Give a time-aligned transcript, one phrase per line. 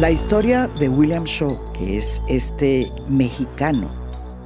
[0.00, 3.94] La historia de William Shaw, que es este mexicano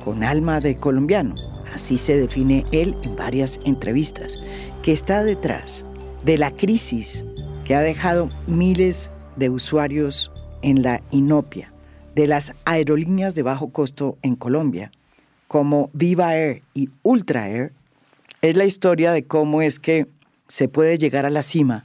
[0.04, 1.36] con alma de colombiano,
[1.72, 4.36] así se define él en varias entrevistas,
[4.82, 5.84] que está detrás
[6.24, 7.24] de la crisis
[7.64, 10.32] que ha dejado miles de usuarios
[10.62, 11.72] en la inopia,
[12.16, 14.90] de las aerolíneas de bajo costo en Colombia,
[15.46, 17.72] como Viva Air y Ultra Air,
[18.42, 20.08] es la historia de cómo es que
[20.48, 21.84] se puede llegar a la cima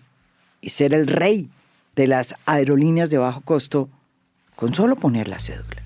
[0.60, 1.52] y ser el rey
[1.96, 3.90] de las aerolíneas de bajo costo
[4.56, 5.84] con solo poner la cédula.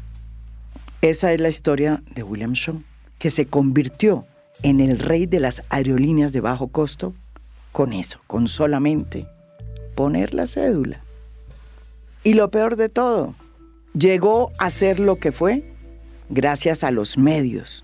[1.02, 2.82] Esa es la historia de William Shaw,
[3.20, 4.26] que se convirtió
[4.62, 7.14] en el rey de las aerolíneas de bajo costo
[7.72, 9.28] con eso, con solamente
[9.96, 11.02] poner la cédula.
[12.24, 13.36] Y lo peor de todo,
[13.94, 15.74] llegó a ser lo que fue
[16.30, 17.84] gracias a los medios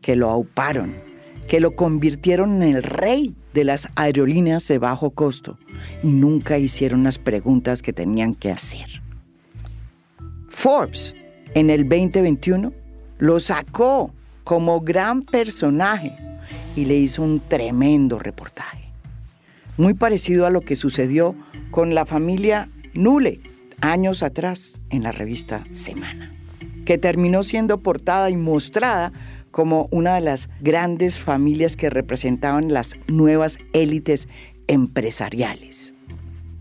[0.00, 0.94] que lo auparon,
[1.48, 5.58] que lo convirtieron en el rey de las aerolíneas de bajo costo
[6.02, 9.02] y nunca hicieron las preguntas que tenían que hacer.
[10.48, 11.14] Forbes
[11.54, 12.72] en el 2021
[13.18, 14.12] lo sacó
[14.44, 16.16] como gran personaje
[16.76, 18.90] y le hizo un tremendo reportaje.
[19.78, 21.34] Muy parecido a lo que sucedió
[21.70, 23.40] con la familia Nule
[23.80, 26.32] años atrás en la revista Semana,
[26.84, 29.12] que terminó siendo portada y mostrada
[29.58, 34.28] como una de las grandes familias que representaban las nuevas élites
[34.68, 35.92] empresariales.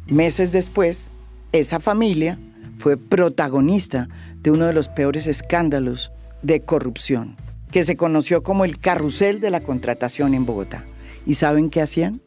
[0.07, 1.11] Meses después,
[1.51, 2.39] esa familia
[2.79, 4.09] fue protagonista
[4.41, 7.37] de uno de los peores escándalos de corrupción,
[7.69, 10.83] que se conoció como el carrusel de la contratación en Bogotá.
[11.23, 12.19] ¿Y saben qué hacían?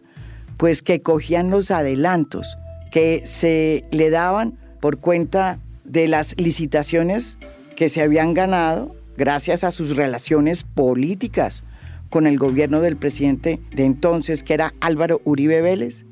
[0.56, 2.56] Pues que cogían los adelantos
[2.92, 7.38] que se le daban por cuenta de las licitaciones
[7.74, 11.62] que se habían ganado gracias a sus relaciones políticas
[12.08, 16.06] con el gobierno del presidente de entonces, que era Álvaro Uribe Vélez,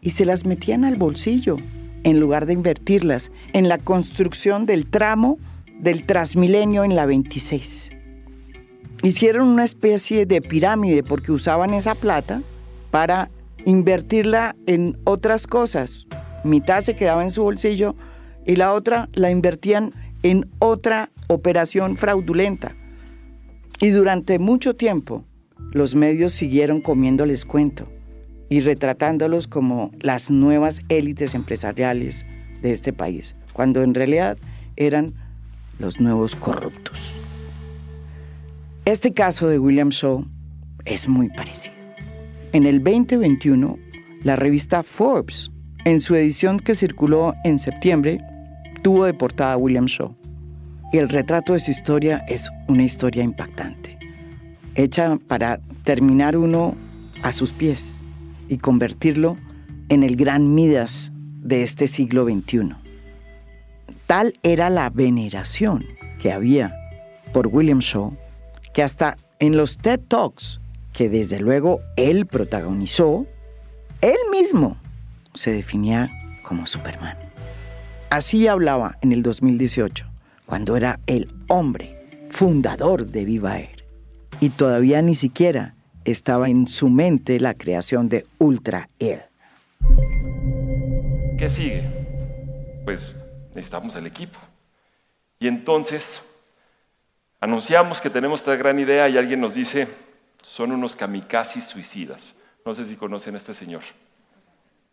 [0.00, 1.56] y se las metían al bolsillo
[2.04, 5.38] en lugar de invertirlas en la construcción del tramo
[5.80, 7.90] del Transmilenio en la 26.
[9.02, 12.42] Hicieron una especie de pirámide porque usaban esa plata
[12.92, 13.28] para
[13.64, 16.06] invertirla en otras cosas.
[16.44, 17.96] Mitad se quedaba en su bolsillo
[18.46, 22.76] y la otra la invertían en otra operación fraudulenta.
[23.80, 25.24] Y durante mucho tiempo
[25.72, 27.88] los medios siguieron comiéndoles cuento
[28.48, 32.26] y retratándolos como las nuevas élites empresariales
[32.60, 34.36] de este país, cuando en realidad
[34.76, 35.14] eran
[35.78, 37.14] los nuevos corruptos.
[38.84, 40.26] Este caso de William Shaw
[40.84, 41.74] es muy parecido.
[42.52, 43.78] En el 2021,
[44.22, 45.50] la revista Forbes,
[45.84, 48.20] en su edición que circuló en septiembre,
[48.82, 50.14] tuvo de portada a William Shaw.
[50.92, 53.98] Y el retrato de su historia es una historia impactante,
[54.74, 56.74] hecha para terminar uno
[57.22, 58.02] a sus pies
[58.48, 59.38] y convertirlo
[59.88, 62.74] en el gran Midas de este siglo XXI.
[64.06, 65.86] Tal era la veneración
[66.20, 66.74] que había
[67.32, 68.14] por William Shaw
[68.72, 70.60] que hasta en los TED Talks,
[70.92, 73.26] que desde luego él protagonizó,
[74.00, 74.76] él mismo
[75.34, 76.10] se definía
[76.42, 77.16] como Superman.
[78.12, 80.04] Así hablaba en el 2018,
[80.44, 83.86] cuando era el hombre fundador de Viva Air.
[84.38, 89.30] Y todavía ni siquiera estaba en su mente la creación de Ultra Air.
[91.38, 91.88] ¿Qué sigue?
[92.84, 93.14] Pues
[93.54, 94.38] necesitamos el equipo.
[95.38, 96.20] Y entonces
[97.40, 99.88] anunciamos que tenemos esta gran idea y alguien nos dice,
[100.42, 102.34] son unos kamikazes suicidas.
[102.66, 103.80] No sé si conocen a este señor.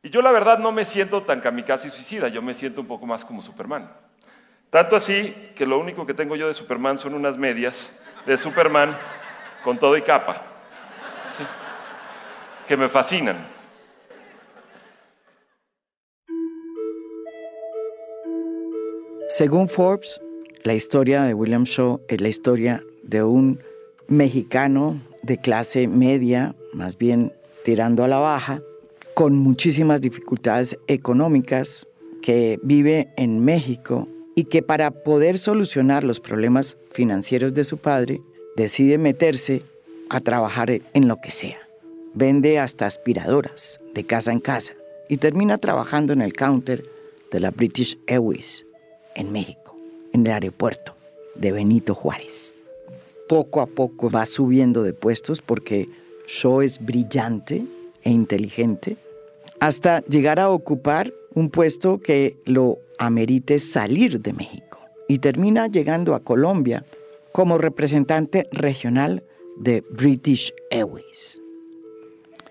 [0.02, 3.06] Y yo la verdad no me siento tan kamikaze suicida, yo me siento un poco
[3.06, 3.92] más como Superman.
[4.70, 7.92] Tanto así que lo único que tengo yo de Superman son unas medias
[8.26, 8.96] de Superman
[9.64, 10.42] con todo y capa,
[12.66, 13.46] que me fascinan.
[19.28, 20.22] Según Forbes,
[20.64, 23.60] la historia de William Shaw es la historia de un
[24.08, 28.62] mexicano de clase media, más bien tirando a la baja,
[29.20, 31.86] con muchísimas dificultades económicas,
[32.22, 38.22] que vive en México y que para poder solucionar los problemas financieros de su padre,
[38.56, 39.64] decide meterse
[40.10, 41.58] a trabajar en lo que sea.
[42.14, 44.72] Vende hasta aspiradoras de casa en casa
[45.10, 46.86] y termina trabajando en el counter
[47.30, 48.66] de la British Airways
[49.16, 49.76] en México,
[50.14, 50.96] en el aeropuerto
[51.36, 52.56] de Benito Juárez.
[53.28, 55.90] Poco a poco va subiendo de puestos porque
[56.26, 57.66] Shaw es brillante
[58.02, 58.96] e inteligente
[59.60, 66.16] hasta llegar a ocupar un puesto que lo amerite salir de México y termina llegando
[66.16, 66.86] a Colombia
[67.32, 69.24] como representante regional
[69.58, 71.42] de British Airways.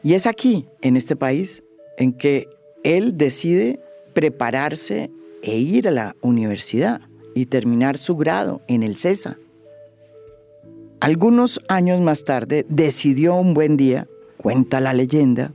[0.03, 1.63] Y es aquí, en este país,
[1.97, 2.49] en que
[2.85, 3.81] él decide
[4.13, 5.11] prepararse
[5.43, 7.01] e ir a la universidad
[7.35, 9.37] y terminar su grado en el CESA.
[11.01, 15.53] Algunos años más tarde decidió un buen día, cuenta la leyenda,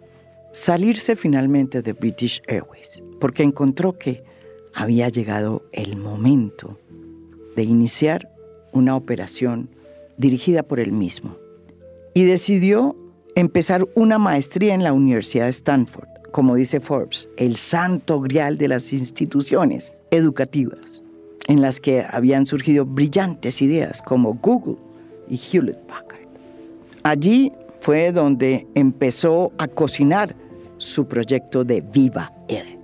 [0.54, 4.24] salirse finalmente de British Airways, porque encontró que
[4.74, 6.80] había llegado el momento
[7.56, 8.30] de iniciar
[8.72, 9.70] una operación
[10.18, 11.36] dirigida por él mismo.
[12.14, 12.96] Y decidió
[13.36, 18.68] empezar una maestría en la Universidad de Stanford, como dice Forbes, el santo grial de
[18.68, 21.02] las instituciones educativas,
[21.48, 24.78] en las que habían surgido brillantes ideas como Google
[25.28, 26.22] y Hewlett Packard.
[27.04, 27.52] Allí
[27.82, 30.36] fue donde empezó a cocinar
[30.84, 32.78] su proyecto de Viva Air,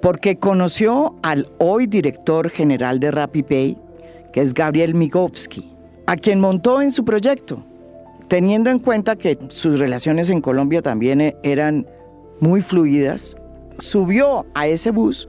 [0.00, 3.78] porque conoció al hoy director general de RappiPay,
[4.32, 5.72] que es Gabriel Migovsky,
[6.06, 7.64] a quien montó en su proyecto
[8.32, 11.86] teniendo en cuenta que sus relaciones en Colombia también e, eran
[12.40, 13.36] muy fluidas,
[13.76, 15.28] subió a ese bus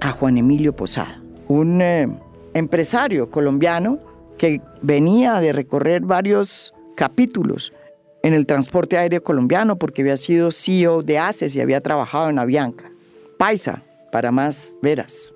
[0.00, 2.08] a Juan Emilio Posada, un eh,
[2.54, 4.00] empresario colombiano
[4.36, 7.72] que venía de recorrer varios capítulos
[8.22, 12.38] en el transporte aéreo colombiano porque había sido CEO de ACES y había trabajado en
[12.38, 12.90] Avianca.
[13.38, 13.82] Paisa,
[14.12, 15.32] para más veras.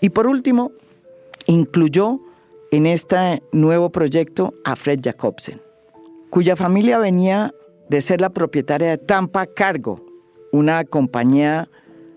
[0.00, 0.72] Y por último,
[1.46, 2.20] incluyó
[2.70, 5.60] en este nuevo proyecto a Fred Jacobsen,
[6.30, 7.54] cuya familia venía
[7.88, 10.04] de ser la propietaria de Tampa Cargo,
[10.52, 11.68] una compañía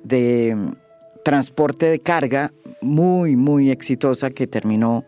[0.03, 0.55] de
[1.23, 5.05] transporte de carga muy, muy exitosa que terminó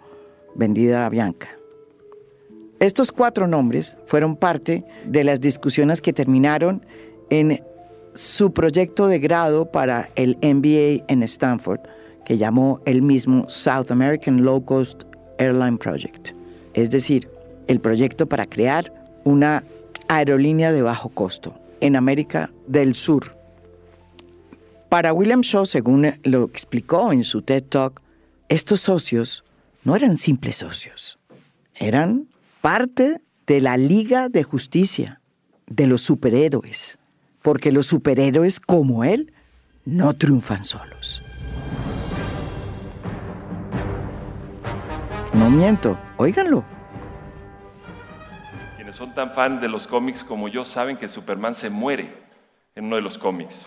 [0.55, 1.49] vendida a Bianca.
[2.83, 6.85] Estos cuatro nombres fueron parte de las discusiones que terminaron
[7.29, 7.63] en
[8.13, 11.79] su proyecto de grado para el MBA en Stanford,
[12.25, 15.03] que llamó el mismo South American Low Cost
[15.37, 16.31] Airline Project.
[16.73, 17.29] Es decir,
[17.67, 18.91] el proyecto para crear
[19.23, 19.63] una
[20.09, 23.33] aerolínea de bajo costo en América del Sur.
[24.89, 28.01] Para William Shaw, según lo explicó en su TED Talk,
[28.49, 29.45] estos socios
[29.85, 31.17] no eran simples socios,
[31.75, 32.27] eran
[32.63, 35.19] parte de la Liga de Justicia,
[35.67, 36.97] de los superhéroes,
[37.41, 39.33] porque los superhéroes como él
[39.83, 41.21] no triunfan solos.
[45.33, 46.63] No miento, óiganlo
[48.93, 52.13] son tan fan de los cómics como yo saben que Superman se muere
[52.75, 53.65] en uno de los cómics.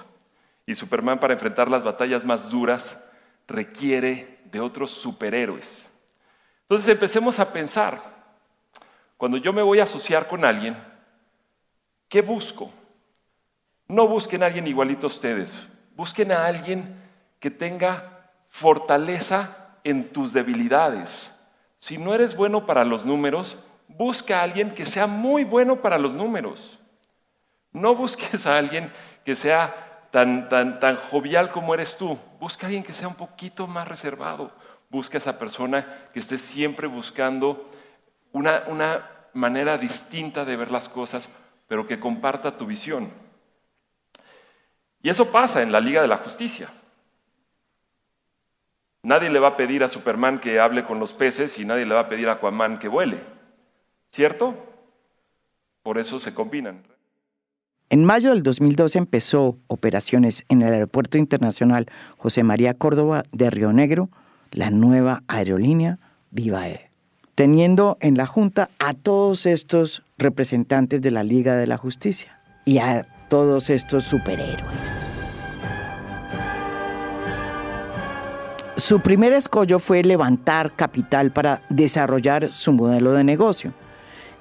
[0.66, 3.04] Y Superman para enfrentar las batallas más duras
[3.48, 5.84] requiere de otros superhéroes.
[6.62, 8.00] Entonces empecemos a pensar,
[9.16, 10.76] cuando yo me voy a asociar con alguien,
[12.08, 12.70] ¿qué busco?
[13.88, 15.62] No busquen a alguien igualito a ustedes,
[15.94, 17.00] busquen a alguien
[17.40, 21.30] que tenga fortaleza en tus debilidades.
[21.78, 23.56] Si no eres bueno para los números,
[23.88, 26.78] busca a alguien que sea muy bueno para los números.
[27.72, 28.90] No busques a alguien
[29.24, 32.18] que sea tan, tan, tan jovial como eres tú.
[32.40, 34.50] Busca a alguien que sea un poquito más reservado.
[34.88, 37.68] Busca a esa persona que esté siempre buscando
[38.36, 39.02] una, una
[39.32, 41.28] manera distinta de ver las cosas,
[41.68, 43.10] pero que comparta tu visión.
[45.02, 46.68] Y eso pasa en la Liga de la Justicia.
[49.02, 51.94] Nadie le va a pedir a Superman que hable con los peces y nadie le
[51.94, 53.20] va a pedir a Aquaman que vuele.
[54.10, 54.54] ¿Cierto?
[55.82, 56.82] Por eso se combinan.
[57.88, 61.86] En mayo del 2012 empezó operaciones en el Aeropuerto Internacional
[62.18, 64.10] José María Córdoba de Río Negro,
[64.50, 66.00] la nueva aerolínea
[66.30, 66.85] Viva Air,
[67.36, 72.78] teniendo en la Junta a todos estos representantes de la Liga de la Justicia y
[72.78, 75.06] a todos estos superhéroes.
[78.76, 83.72] Su primer escollo fue levantar capital para desarrollar su modelo de negocio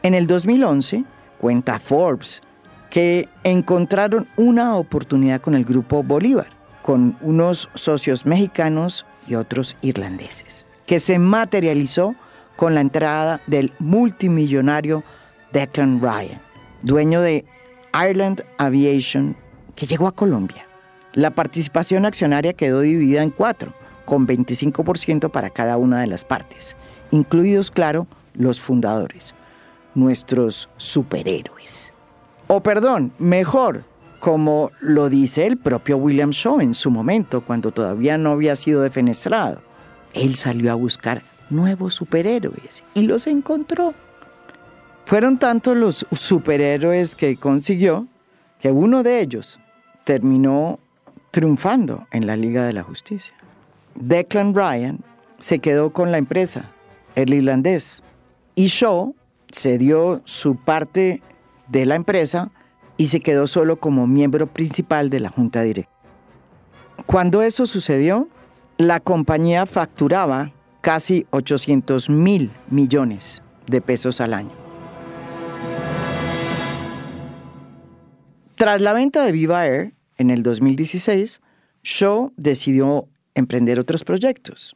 [0.02, 1.04] en el 2011,
[1.40, 2.42] cuenta Forbes,
[2.90, 6.50] que encontraron una oportunidad con el grupo Bolívar,
[6.82, 12.16] con unos socios mexicanos y otros irlandeses, que se materializó
[12.56, 15.04] con la entrada del multimillonario
[15.52, 16.42] Declan Ryan,
[16.82, 17.46] dueño de
[17.94, 19.36] Ireland Aviation,
[19.76, 20.66] que llegó a Colombia.
[21.14, 23.74] La participación accionaria quedó dividida en cuatro,
[24.06, 26.76] con 25% para cada una de las partes,
[27.12, 29.34] incluidos, claro, los fundadores
[29.96, 31.92] nuestros superhéroes.
[32.48, 33.86] O perdón, mejor,
[34.20, 38.82] como lo dice el propio William Shaw en su momento, cuando todavía no había sido
[38.82, 39.62] defenestrado.
[40.14, 43.94] Él salió a buscar nuevos superhéroes y los encontró.
[45.06, 48.08] Fueron tantos los superhéroes que consiguió
[48.60, 49.60] que uno de ellos
[50.04, 50.80] terminó
[51.32, 53.34] triunfando en la Liga de la Justicia.
[53.96, 55.00] Declan Ryan
[55.40, 56.72] se quedó con la empresa,
[57.16, 58.02] el irlandés,
[58.56, 59.14] y Shaw
[59.52, 61.22] se dio su parte
[61.68, 62.52] de la empresa
[62.98, 65.96] y se quedó solo como miembro principal de la junta directiva.
[67.06, 68.30] Cuando eso sucedió,
[68.78, 70.52] la compañía facturaba
[70.86, 74.52] casi 800 mil millones de pesos al año.
[78.56, 81.42] Tras la venta de Viva Air en el 2016,
[81.82, 84.76] Shaw decidió emprender otros proyectos,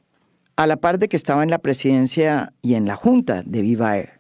[0.56, 3.96] a la par de que estaba en la presidencia y en la junta de Viva
[3.96, 4.20] Air.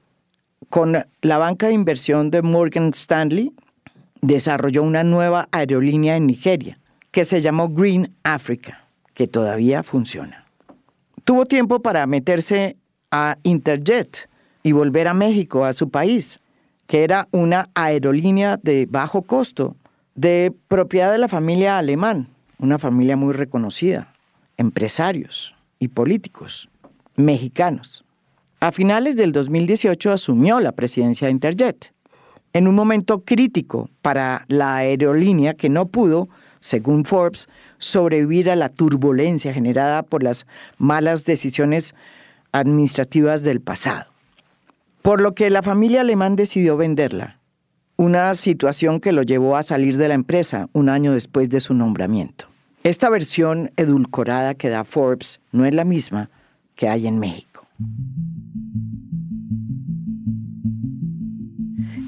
[0.69, 3.51] Con la banca de inversión de Morgan Stanley,
[4.21, 6.77] desarrolló una nueva aerolínea en Nigeria,
[7.09, 10.48] que se llamó Green Africa, que todavía funciona.
[11.29, 12.75] Tuvo tiempo para meterse
[13.11, 14.27] a Interjet
[14.63, 16.39] y volver a México, a su país,
[16.87, 19.75] que era una aerolínea de bajo costo,
[20.15, 24.11] de propiedad de la familia alemán, una familia muy reconocida,
[24.57, 26.67] empresarios y políticos
[27.15, 28.03] mexicanos.
[28.59, 31.93] A finales del 2018 asumió la presidencia de Interjet,
[32.53, 36.27] en un momento crítico para la aerolínea que no pudo,
[36.59, 37.47] según Forbes,
[37.77, 40.45] sobrevivir a la turbulencia generada por las
[40.77, 41.95] malas decisiones
[42.51, 44.05] administrativas del pasado.
[45.01, 47.39] Por lo que la familia alemán decidió venderla,
[47.95, 51.73] una situación que lo llevó a salir de la empresa un año después de su
[51.73, 52.45] nombramiento.
[52.83, 56.29] Esta versión edulcorada que da Forbes no es la misma
[56.75, 57.67] que hay en México.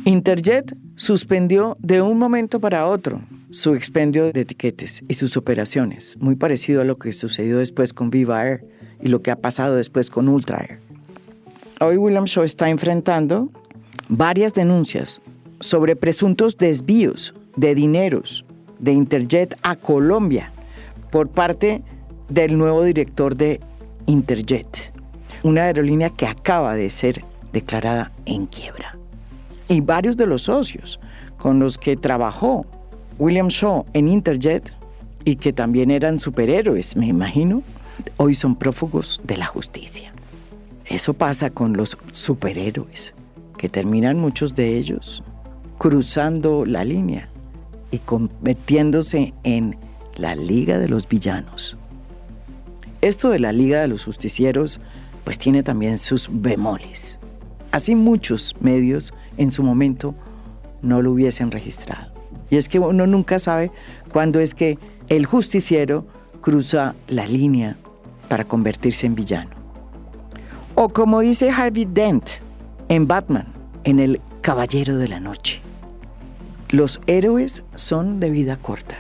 [0.06, 6.36] Interjet suspendió de un momento para otro su expendio de etiquetes y sus operaciones, muy
[6.36, 8.66] parecido a lo que sucedió después con Viva Air
[9.02, 10.80] y lo que ha pasado después con Ultra Air.
[11.82, 13.50] Hoy William Shaw está enfrentando
[14.08, 15.22] varias denuncias
[15.60, 18.46] sobre presuntos desvíos de dineros
[18.80, 20.52] de Interjet a Colombia
[21.12, 21.84] por parte
[22.30, 23.60] del nuevo director de
[24.06, 24.94] Interjet,
[25.44, 28.98] una aerolínea que acaba de ser declarada en quiebra.
[29.68, 31.02] Y varios de los socios
[31.38, 32.66] con los que trabajó
[33.22, 34.74] William Shaw en Interjet
[35.26, 37.62] y que también eran superhéroes, me imagino,
[38.18, 40.12] hoy son prófugos de la justicia.
[40.88, 43.14] Eso pasa con los superhéroes,
[43.60, 45.24] que terminan muchos de ellos
[45.78, 47.30] cruzando la línea
[47.92, 49.78] y convirtiéndose en
[50.16, 51.78] la Liga de los Villanos.
[53.02, 54.82] Esto de la Liga de los Justicieros
[55.26, 57.20] pues tiene también sus bemoles.
[57.72, 60.16] Así muchos medios en su momento
[60.82, 62.11] no lo hubiesen registrado.
[62.52, 63.72] Y es que uno nunca sabe
[64.12, 64.78] cuándo es que
[65.08, 66.06] el justiciero
[66.42, 67.78] cruza la línea
[68.28, 69.52] para convertirse en villano.
[70.76, 72.30] O como dice Harvey Dent
[72.90, 73.48] en Batman,
[73.86, 75.62] en El Caballero de la Noche.
[76.70, 78.98] Los héroes son de vida corta.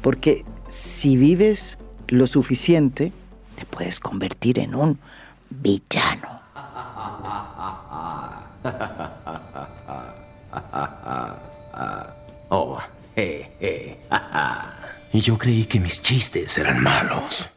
[0.00, 3.12] Porque si vives lo suficiente,
[3.56, 4.98] te puedes convertir en un
[5.50, 6.38] villano.
[12.48, 12.78] Oh,
[15.12, 17.50] y yo creí que mis chistes eran malos.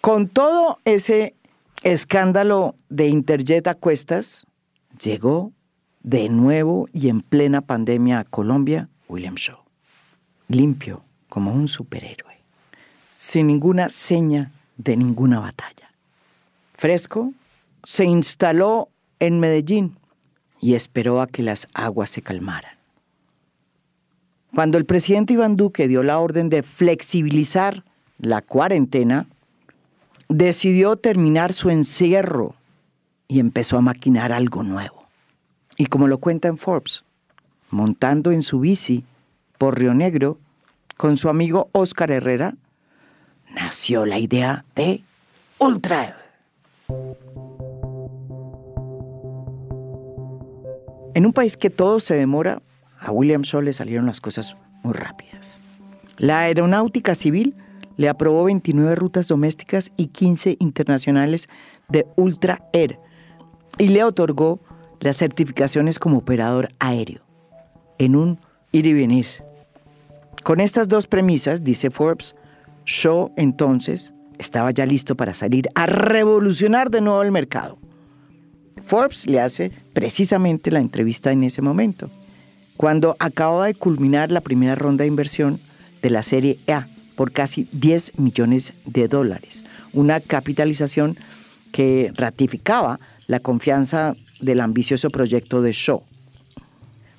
[0.00, 1.34] Con todo ese
[1.82, 4.46] escándalo de Interjet a cuestas,
[5.02, 5.52] llegó
[6.02, 9.58] de nuevo y en plena pandemia a Colombia William Shaw.
[10.48, 12.38] Limpio, como un superhéroe,
[13.16, 15.90] sin ninguna seña de ninguna batalla.
[16.74, 17.32] Fresco,
[17.82, 19.96] se instaló en Medellín
[20.60, 22.77] y esperó a que las aguas se calmaran.
[24.54, 27.84] Cuando el presidente Iván Duque dio la orden de flexibilizar
[28.18, 29.26] la cuarentena,
[30.28, 32.54] decidió terminar su encierro
[33.28, 35.06] y empezó a maquinar algo nuevo.
[35.76, 37.04] Y como lo cuenta en Forbes,
[37.70, 39.04] montando en su bici
[39.58, 40.38] por Río Negro,
[40.96, 42.54] con su amigo Oscar Herrera,
[43.54, 45.02] nació la idea de
[45.58, 46.16] Ultra.
[51.14, 52.62] En un país que todo se demora,
[53.00, 55.60] a William Shaw le salieron las cosas muy rápidas.
[56.16, 57.54] La aeronáutica civil
[57.96, 61.48] le aprobó 29 rutas domésticas y 15 internacionales
[61.88, 62.98] de Ultra Air
[63.78, 64.60] y le otorgó
[65.00, 67.22] las certificaciones como operador aéreo
[67.98, 68.38] en un
[68.72, 69.26] ir y venir
[70.48, 72.34] con estas dos premisas, dice Forbes,
[72.86, 77.78] Shaw entonces estaba ya listo para salir a revolucionar de nuevo el mercado.
[78.82, 82.08] Forbes le hace precisamente la entrevista en ese momento,
[82.78, 85.58] cuando acababa de culminar la primera ronda de inversión
[86.00, 91.16] de la serie A por casi 10 millones de dólares, una capitalización
[91.72, 96.04] que ratificaba la confianza del ambicioso proyecto de Shaw.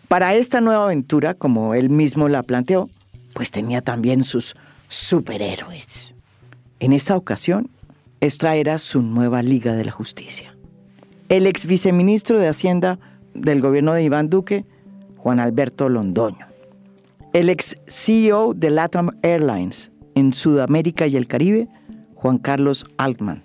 [0.08, 2.90] Para esta nueva aventura, como él mismo la planteó,
[3.34, 4.56] pues tenía también sus
[4.88, 6.16] superhéroes.
[6.80, 7.70] En esta ocasión,
[8.22, 10.56] esta era su nueva Liga de la Justicia.
[11.28, 12.98] El ex viceministro de Hacienda
[13.34, 14.64] del gobierno de Iván Duque,
[15.22, 16.48] Juan Alberto Londoño.
[17.34, 21.68] El ex CEO de LATAM Airlines en Sudamérica y el Caribe,
[22.16, 23.44] Juan Carlos Altman.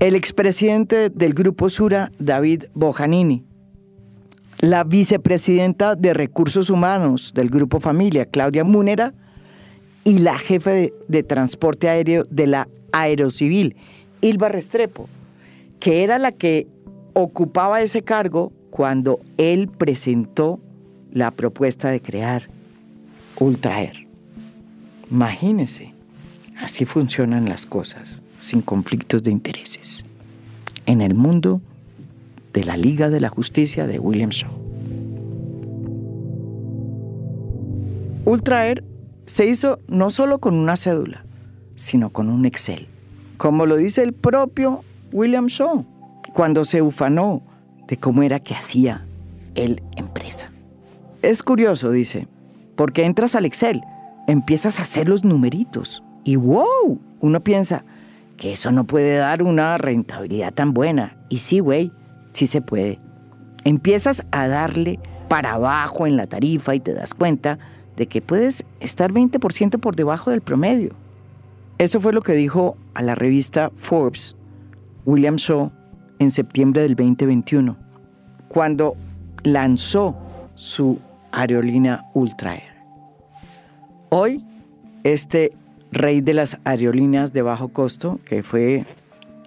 [0.00, 3.44] El expresidente del Grupo Sura, David Bojanini.
[4.60, 9.14] La vicepresidenta de Recursos Humanos del Grupo Familia, Claudia Múnera.
[10.04, 13.76] Y la jefe de, de transporte aéreo de la Aerocivil,
[14.22, 15.08] Ilva Restrepo,
[15.80, 16.66] que era la que
[17.12, 20.60] ocupaba ese cargo cuando él presentó
[21.12, 22.48] la propuesta de crear
[23.40, 24.06] Ultraer.
[25.10, 25.92] Imagínense,
[26.60, 30.04] así funcionan las cosas, sin conflictos de intereses,
[30.86, 31.60] en el mundo
[32.52, 34.52] de la Liga de la Justicia de William Shaw.
[38.26, 38.84] Ultraer
[39.26, 41.24] se hizo no solo con una cédula,
[41.74, 42.86] sino con un Excel,
[43.38, 45.84] como lo dice el propio William Shaw,
[46.32, 47.42] cuando se ufanó
[47.88, 49.04] de cómo era que hacía
[49.54, 50.52] él empresa.
[51.22, 52.28] Es curioso, dice,
[52.76, 53.82] porque entras al Excel,
[54.28, 57.84] empiezas a hacer los numeritos y wow, uno piensa
[58.36, 61.16] que eso no puede dar una rentabilidad tan buena.
[61.28, 61.90] Y sí, güey,
[62.32, 63.00] sí se puede.
[63.64, 67.58] Empiezas a darle para abajo en la tarifa y te das cuenta
[67.96, 70.94] de que puedes estar 20% por debajo del promedio.
[71.78, 74.36] Eso fue lo que dijo a la revista Forbes
[75.04, 75.72] William Shaw
[76.18, 77.76] en septiembre del 2021,
[78.48, 78.96] cuando
[79.42, 80.16] lanzó
[80.54, 80.98] su
[81.30, 82.58] aerolínea Ultra
[84.10, 84.44] Hoy,
[85.04, 85.52] este
[85.92, 88.84] rey de las aerolíneas de bajo costo, que fue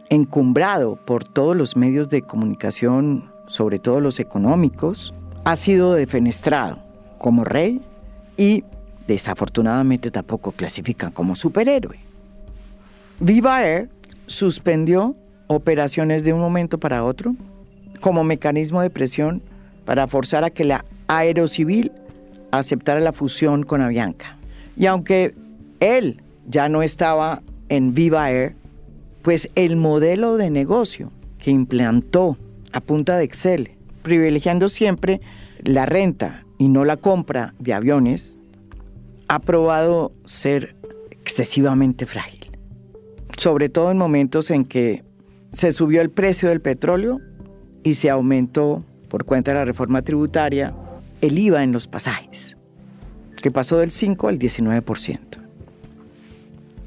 [0.09, 5.13] encumbrado por todos los medios de comunicación, sobre todo los económicos,
[5.45, 6.79] ha sido defenestrado
[7.17, 7.81] como rey
[8.37, 8.63] y
[9.07, 11.97] desafortunadamente tampoco clasifican como superhéroe.
[13.19, 13.89] Viva Air
[14.25, 15.15] suspendió
[15.51, 17.35] operaciones de un momento para otro
[17.99, 19.41] como mecanismo de presión
[19.85, 21.91] para forzar a que la Aerocivil
[22.51, 24.37] aceptara la fusión con Avianca.
[24.75, 25.35] Y aunque
[25.79, 28.55] él ya no estaba en Viva Air,
[29.21, 32.37] pues el modelo de negocio que implantó
[32.73, 33.71] a punta de Excel,
[34.03, 35.21] privilegiando siempre
[35.63, 38.37] la renta y no la compra de aviones,
[39.27, 40.75] ha probado ser
[41.11, 42.39] excesivamente frágil.
[43.37, 45.03] Sobre todo en momentos en que
[45.53, 47.19] se subió el precio del petróleo
[47.83, 50.73] y se aumentó, por cuenta de la reforma tributaria,
[51.21, 52.57] el IVA en los pasajes,
[53.41, 55.19] que pasó del 5 al 19%.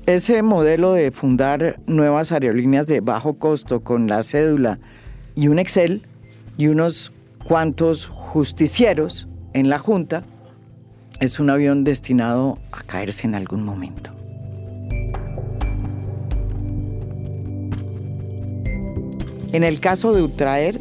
[0.07, 4.79] Ese modelo de fundar nuevas aerolíneas de bajo costo con la cédula
[5.35, 6.03] y un Excel
[6.59, 7.13] y unos
[7.47, 10.23] cuantos justicieros en la Junta
[11.21, 14.24] es un avión destinado a caerse en algún momento.
[19.55, 20.81] En el caso de Ultraer,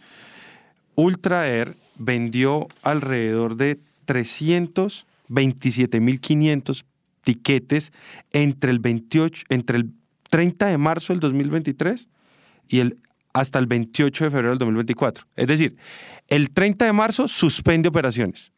[0.96, 6.84] Ultra Air vendió alrededor de 327.500
[7.24, 7.94] tiquetes
[8.34, 9.94] entre el 28, entre el
[10.30, 12.10] 30 de marzo del 2023
[12.68, 12.98] y el
[13.34, 15.26] hasta el 28 de febrero del 2024.
[15.36, 15.78] Es decir,
[16.28, 18.52] el 30 de marzo suspende operaciones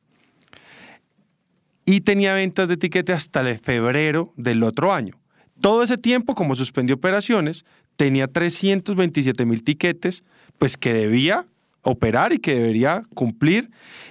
[1.86, 5.20] y tenía ventas de tiquete hasta el febrero del otro año.
[5.62, 10.24] Todo ese tiempo, como suspendió operaciones, tenía 327 mil tiquetes,
[10.58, 11.46] pues que debía
[11.84, 13.70] operar y que debería cumplir.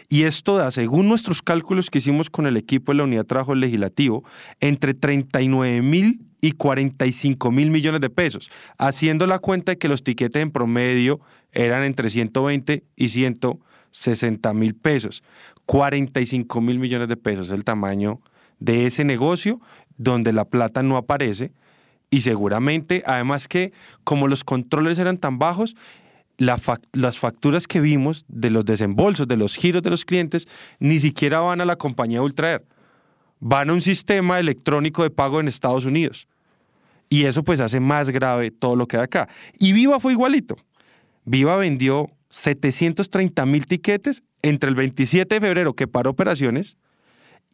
[0.08, 3.28] Y esto da, según nuestros cálculos que hicimos con el equipo de la Unidad de
[3.28, 4.24] Trabajo Legislativo,
[4.60, 10.02] entre 39 mil y 45 mil millones de pesos, haciendo la cuenta de que los
[10.02, 11.20] tiquetes en promedio
[11.52, 15.22] eran entre 120 y 160 mil pesos.
[15.66, 18.20] 45 mil millones de pesos es el tamaño
[18.58, 19.60] de ese negocio
[20.00, 21.52] donde la plata no aparece
[22.08, 25.76] y seguramente, además que como los controles eran tan bajos,
[26.38, 31.40] las facturas que vimos de los desembolsos, de los giros de los clientes, ni siquiera
[31.40, 32.64] van a la compañía Ultraer.
[33.40, 36.26] Van a un sistema electrónico de pago en Estados Unidos.
[37.10, 39.28] Y eso pues hace más grave todo lo que hay acá.
[39.58, 40.56] Y Viva fue igualito.
[41.26, 46.78] Viva vendió 730 mil tiquetes entre el 27 de febrero que paró operaciones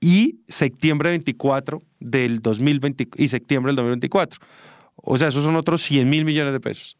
[0.00, 4.40] y septiembre 24 del 2020 y septiembre del 2024.
[4.96, 6.96] O sea, esos son otros 100 mil millones de pesos.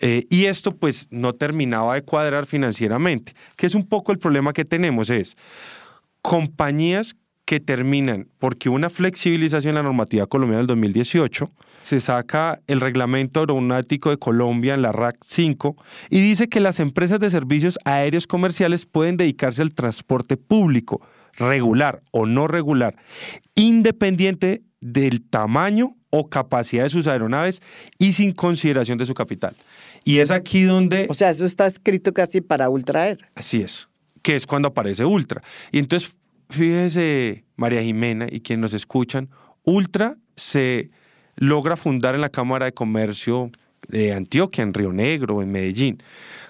[0.00, 4.52] Eh, y esto pues no terminaba de cuadrar financieramente, que es un poco el problema
[4.52, 5.36] que tenemos, es
[6.22, 11.50] compañías que terminan porque una flexibilización en la normativa colombiana del 2018,
[11.82, 15.76] se saca el reglamento aeronáutico de Colombia en la RAC 5
[16.10, 21.00] y dice que las empresas de servicios aéreos comerciales pueden dedicarse al transporte público,
[21.36, 22.96] regular o no regular,
[23.54, 27.62] independiente del tamaño o capacidad de sus aeronaves
[27.98, 29.54] y sin consideración de su capital.
[30.04, 31.06] Y es aquí donde...
[31.08, 33.18] O sea, eso está escrito casi para Ultra Air.
[33.34, 33.88] Así es,
[34.20, 35.42] que es cuando aparece Ultra.
[35.70, 36.14] Y entonces,
[36.50, 39.30] fíjese, María Jimena y quienes nos escuchan,
[39.64, 40.90] Ultra se
[41.36, 43.50] logra fundar en la Cámara de Comercio
[43.88, 46.02] de Antioquia, en Río Negro, en Medellín,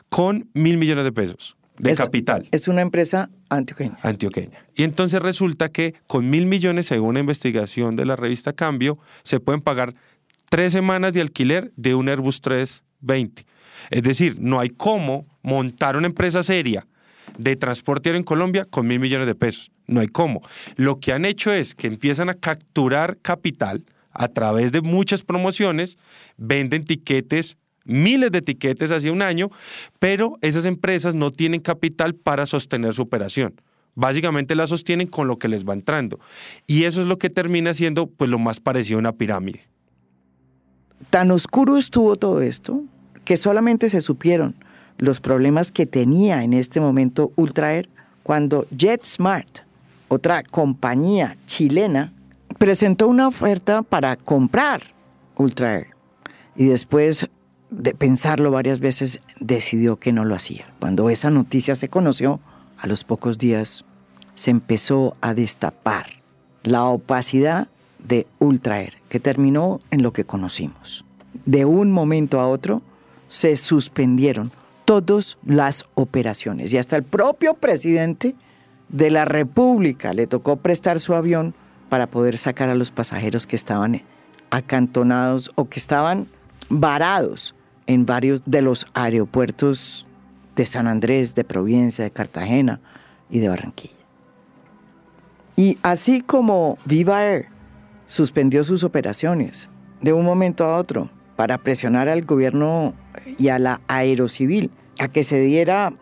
[0.09, 2.49] con mil millones de pesos de capital.
[2.53, 3.99] Es una empresa antioqueña.
[4.03, 4.65] Antioqueña.
[4.75, 9.41] Y entonces resulta que con mil millones, según una investigación de la revista Cambio, se
[9.41, 9.95] pueden pagar
[10.49, 13.45] tres semanas de alquiler de un Airbus 320.
[13.91, 16.87] Es decir, no hay cómo montar una empresa seria
[17.37, 19.73] de transporte aéreo en Colombia con mil millones de pesos.
[19.87, 20.43] No hay cómo.
[20.77, 25.99] Lo que han hecho es que empiezan a capturar capital a través de muchas promociones,
[26.37, 29.51] venden tiquetes miles de etiquetes hace un año,
[29.99, 33.55] pero esas empresas no tienen capital para sostener su operación.
[33.95, 36.19] Básicamente la sostienen con lo que les va entrando.
[36.67, 39.63] Y eso es lo que termina siendo pues, lo más parecido a una pirámide.
[41.11, 42.83] Tan oscuro estuvo todo esto
[43.25, 44.55] que solamente se supieron
[44.99, 47.89] los problemas que tenía en este momento Ultraer
[48.23, 49.61] cuando JetSmart,
[50.09, 52.13] otra compañía chilena,
[52.59, 54.83] presentó una oferta para comprar
[55.37, 55.89] Ultraer.
[56.55, 57.29] Y después
[57.73, 60.67] de pensarlo varias veces, decidió que no lo hacía.
[60.79, 62.39] Cuando esa noticia se conoció,
[62.77, 63.85] a los pocos días
[64.35, 66.07] se empezó a destapar
[66.65, 71.05] la opacidad de Ultraer, que terminó en lo que conocimos.
[71.47, 72.83] De un momento a otro
[73.27, 74.53] se suspendieron
[74.85, 78.35] todas las operaciones y hasta el propio presidente
[78.89, 81.55] de la República le tocó prestar su avión
[81.89, 84.03] para poder sacar a los pasajeros que estaban
[84.51, 86.27] acantonados o que estaban
[86.69, 87.55] varados
[87.87, 90.07] en varios de los aeropuertos
[90.57, 92.81] de San Andrés, de Providencia, de Cartagena
[93.31, 93.95] y de Barranquilla.
[95.57, 97.47] Y así como Viva Air
[98.07, 99.69] suspendió sus operaciones
[100.01, 102.95] de un momento a otro para presionar al gobierno
[103.39, 105.93] y a la aerocivil a que se diera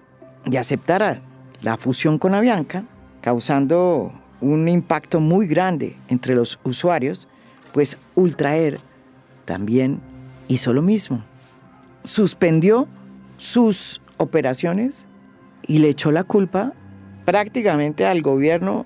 [0.45, 1.23] y aceptara
[1.63, 2.85] la fusión con Avianca,
[3.21, 7.29] causando un impacto muy grande entre los usuarios,
[7.73, 8.81] pues Ultraer
[9.45, 10.01] también
[10.49, 11.23] hizo lo mismo
[12.11, 12.89] suspendió
[13.37, 15.07] sus operaciones
[15.67, 16.73] y le echó la culpa
[17.25, 18.85] prácticamente al gobierno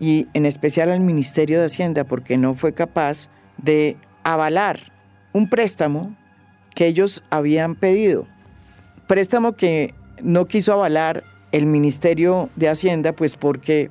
[0.00, 4.92] y en especial al Ministerio de Hacienda porque no fue capaz de avalar
[5.32, 6.16] un préstamo
[6.74, 8.26] que ellos habían pedido.
[9.06, 13.90] Préstamo que no quiso avalar el Ministerio de Hacienda pues porque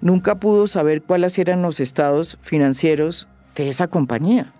[0.00, 4.52] nunca pudo saber cuáles eran los estados financieros de esa compañía.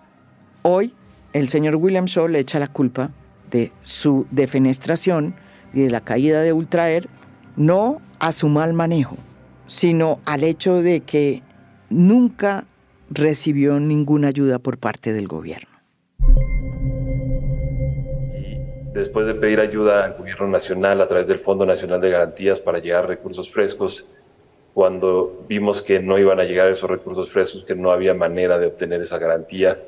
[0.61, 0.93] Hoy
[1.33, 3.11] el señor William Shaw le echa la culpa
[3.51, 5.35] de su defenestración
[5.73, 7.07] y de la caída de Ultraer,
[7.55, 9.17] no a su mal manejo,
[9.67, 11.43] sino al hecho de que
[11.89, 12.65] nunca
[13.09, 15.69] recibió ninguna ayuda por parte del gobierno.
[18.93, 22.79] después de pedir ayuda al gobierno nacional a través del Fondo Nacional de Garantías para
[22.79, 24.07] llegar a recursos frescos,
[24.73, 28.67] cuando vimos que no iban a llegar esos recursos frescos, que no había manera de
[28.67, 29.79] obtener esa garantía,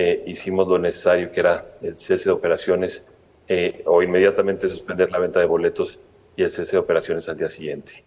[0.00, 3.04] eh, hicimos lo necesario, que era el cese de operaciones
[3.48, 5.98] eh, o inmediatamente suspender la venta de boletos
[6.36, 8.04] y el cese de operaciones al día siguiente.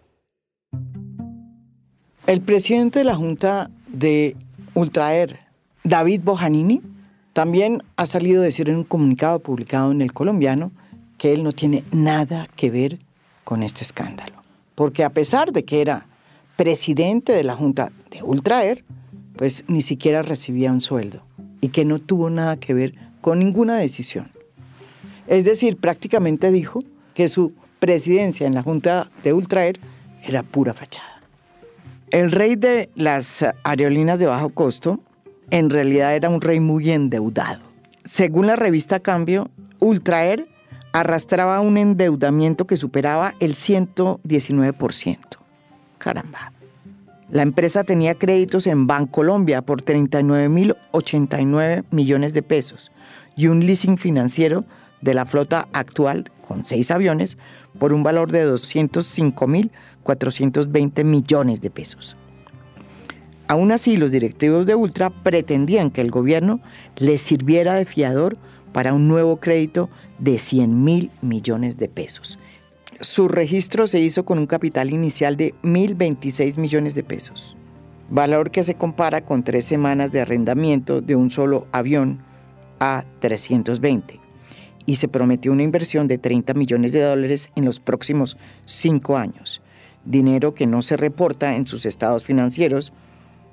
[2.27, 4.37] El presidente de la Junta de
[4.73, 5.41] Ultraer,
[5.83, 6.81] David Bojanini,
[7.33, 10.71] también ha salido a decir en un comunicado publicado en El Colombiano
[11.17, 12.99] que él no tiene nada que ver
[13.43, 14.41] con este escándalo.
[14.75, 16.05] Porque a pesar de que era
[16.55, 18.85] presidente de la Junta de Ultraer,
[19.35, 21.23] pues ni siquiera recibía un sueldo
[21.61, 24.31] y que no tuvo nada que ver con ninguna decisión.
[25.27, 29.79] Es decir, prácticamente dijo que su presidencia en la Junta de Ultraer
[30.23, 31.21] era pura fachada.
[32.09, 34.99] El rey de las aerolíneas de bajo costo
[35.49, 37.61] en realidad era un rey muy endeudado.
[38.03, 40.43] Según la revista Cambio, Ultraer
[40.93, 45.17] arrastraba un endeudamiento que superaba el 119%.
[45.97, 46.51] Caramba.
[47.31, 52.91] La empresa tenía créditos en Bancolombia por 39.089 millones de pesos
[53.37, 54.65] y un leasing financiero
[54.99, 57.37] de la flota actual con seis aviones
[57.79, 62.17] por un valor de 205.420 millones de pesos.
[63.47, 66.59] Aún así, los directivos de Ultra pretendían que el gobierno
[66.97, 68.37] les sirviera de fiador
[68.73, 69.89] para un nuevo crédito
[70.19, 72.37] de 100 mil millones de pesos.
[73.01, 77.57] Su registro se hizo con un capital inicial de 1.026 millones de pesos,
[78.11, 82.21] valor que se compara con tres semanas de arrendamiento de un solo avión
[82.79, 84.19] a 320
[84.85, 89.63] y se prometió una inversión de 30 millones de dólares en los próximos cinco años,
[90.05, 92.93] dinero que no se reporta en sus estados financieros,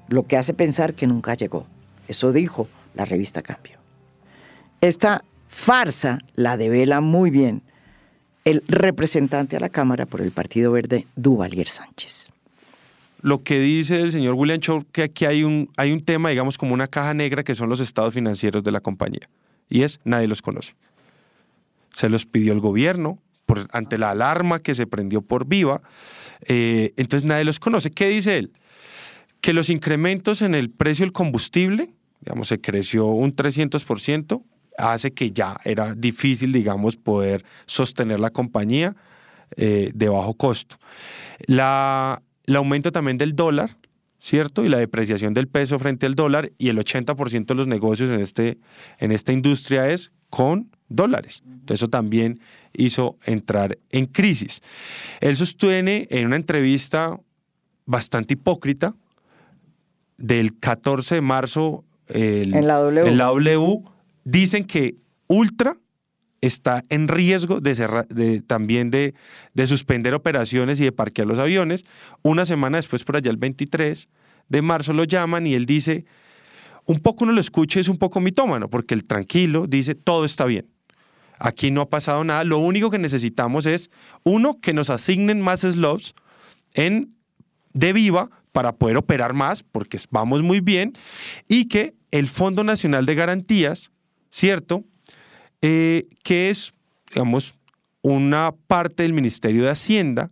[0.08, 1.66] lo que hace pensar que nunca llegó.
[2.06, 3.78] Eso dijo la revista Cambio.
[4.82, 7.62] Esta farsa la devela muy bien
[8.48, 12.30] el representante a la Cámara por el Partido Verde, Duvalier Sánchez.
[13.20, 16.56] Lo que dice el señor William Shaw, que aquí hay un, hay un tema, digamos,
[16.56, 19.28] como una caja negra, que son los estados financieros de la compañía.
[19.68, 20.74] Y es, nadie los conoce.
[21.94, 23.18] Se los pidió el gobierno
[23.70, 25.82] ante la alarma que se prendió por Viva.
[26.46, 27.90] Eh, entonces nadie los conoce.
[27.90, 28.52] ¿Qué dice él?
[29.42, 34.42] Que los incrementos en el precio del combustible, digamos, se creció un 300%,
[34.78, 38.96] hace que ya era difícil, digamos, poder sostener la compañía
[39.56, 40.76] eh, de bajo costo.
[41.46, 43.76] La, el aumento también del dólar,
[44.18, 44.64] ¿cierto?
[44.64, 48.20] Y la depreciación del peso frente al dólar y el 80% de los negocios en,
[48.20, 48.58] este,
[48.98, 51.42] en esta industria es con dólares.
[51.44, 52.40] Entonces eso también
[52.72, 54.62] hizo entrar en crisis.
[55.20, 57.18] Él sostiene en una entrevista
[57.84, 58.94] bastante hipócrita
[60.18, 63.84] del 14 de marzo en la W, en la w
[64.30, 65.78] Dicen que Ultra
[66.42, 69.14] está en riesgo de, también de,
[69.66, 71.86] suspender operaciones y de parquear los aviones.
[72.20, 74.06] Una semana después, por allá el 23
[74.50, 76.04] de marzo, lo llaman y él dice,
[76.84, 80.44] un poco uno lo escucha, es un poco mitómano, porque el tranquilo dice, todo está
[80.44, 80.66] bien.
[81.38, 82.44] Aquí no ha pasado nada.
[82.44, 83.90] Lo único que necesitamos es,
[84.24, 86.14] uno, que nos asignen más slots
[86.74, 87.14] en
[87.72, 90.92] de viva para poder operar más, porque vamos muy bien,
[91.48, 93.90] y que el Fondo Nacional de Garantías
[94.30, 94.84] ¿cierto?
[95.62, 96.72] Eh, que es,
[97.10, 97.54] digamos,
[98.02, 100.30] una parte del Ministerio de Hacienda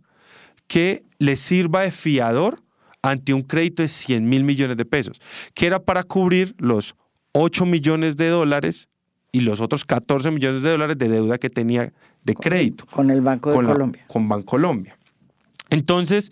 [0.67, 2.61] que le sirva de fiador
[3.01, 5.21] ante un crédito de 100 mil millones de pesos,
[5.53, 6.95] que era para cubrir los
[7.33, 8.87] 8 millones de dólares
[9.31, 12.85] y los otros 14 millones de dólares de deuda que tenía de crédito.
[12.87, 14.05] Con el Banco de con Colombia.
[14.07, 14.97] con Bancolombia.
[15.69, 16.31] Entonces,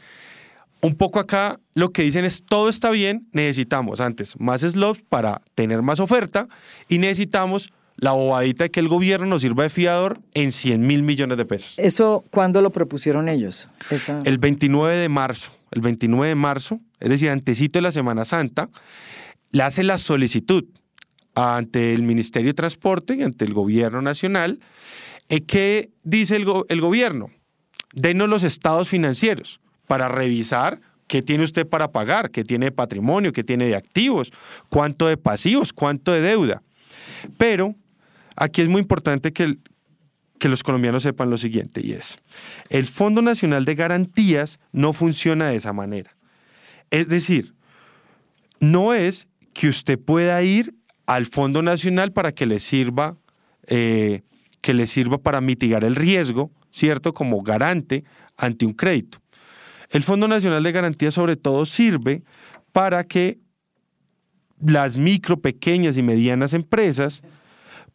[0.86, 5.42] un poco acá lo que dicen es todo está bien, necesitamos antes más slots para
[5.56, 6.48] tener más oferta
[6.88, 11.02] y necesitamos la bobadita de que el gobierno nos sirva de fiador en 100 mil
[11.02, 11.74] millones de pesos.
[11.78, 13.70] ¿Eso cuándo lo propusieron ellos?
[14.26, 15.52] El 29 de marzo.
[15.72, 18.70] El 29 de marzo, es decir, antecito de la Semana Santa,
[19.52, 20.66] le hace la solicitud
[21.34, 24.60] ante el Ministerio de Transporte y ante el gobierno nacional.
[25.30, 27.32] Eh, ¿Qué dice el, el gobierno?
[27.94, 33.32] Denos los estados financieros para revisar qué tiene usted para pagar, qué tiene de patrimonio,
[33.32, 34.32] qué tiene de activos,
[34.70, 36.62] cuánto de pasivos, cuánto de deuda.
[37.38, 37.76] Pero
[38.36, 39.58] aquí es muy importante que,
[40.42, 42.20] los colombianos sepan lo siguiente y es,
[42.70, 46.16] el Fondo Nacional de Garantías no funciona de esa manera.
[46.92, 47.56] Es decir,
[48.60, 50.76] no es que usted pueda ir
[51.08, 53.18] al Fondo Nacional para que le sirva,
[53.66, 54.22] eh,
[54.62, 57.16] que le sirva para mitigar el riesgo, ¿cierto?
[57.16, 58.04] Como garante
[58.38, 59.20] ante un crédito.
[59.90, 62.24] El Fondo Nacional de Garantía sobre todo sirve
[62.72, 63.40] para que
[64.60, 67.22] las micro, pequeñas y medianas empresas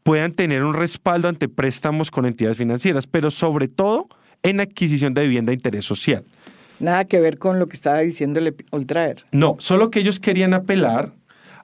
[0.03, 4.09] puedan tener un respaldo ante préstamos con entidades financieras, pero sobre todo
[4.43, 6.25] en adquisición de vivienda de interés social.
[6.79, 9.25] Nada que ver con lo que estaba diciéndole Ultraer.
[9.33, 11.13] No, solo que ellos querían apelar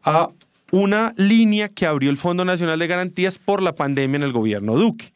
[0.03, 0.29] a
[0.73, 4.77] una línea que abrió el Fondo Nacional de Garantías por la pandemia en el gobierno
[4.77, 5.13] Duque.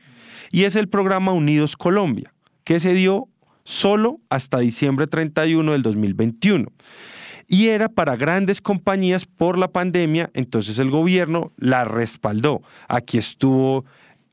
[0.50, 2.32] Y es el programa Unidos Colombia,
[2.64, 3.28] que se dio
[3.64, 6.66] solo hasta diciembre 31 del 2021.
[7.48, 12.62] Y era para grandes compañías por la pandemia, entonces el gobierno la respaldó.
[12.88, 13.84] Aquí estuvo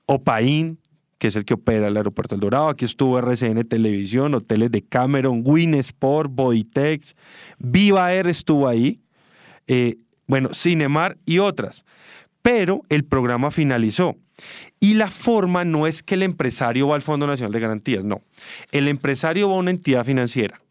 [0.06, 0.80] Opaín,
[1.18, 2.70] que es el que opera el aeropuerto El Dorado.
[2.70, 7.16] Aquí estuvo RCN Televisión, hoteles de Cameron, Win Sport, Bodytex,
[7.58, 9.02] Viva Air estuvo ahí,
[9.66, 11.86] eh, bueno, Cinemar y otras.
[12.42, 14.16] Pero el programa finalizó.
[14.80, 18.22] Y la forma no es que el empresario va al Fondo Nacional de Garantías, no.
[18.72, 20.62] El empresario va a una entidad financiera.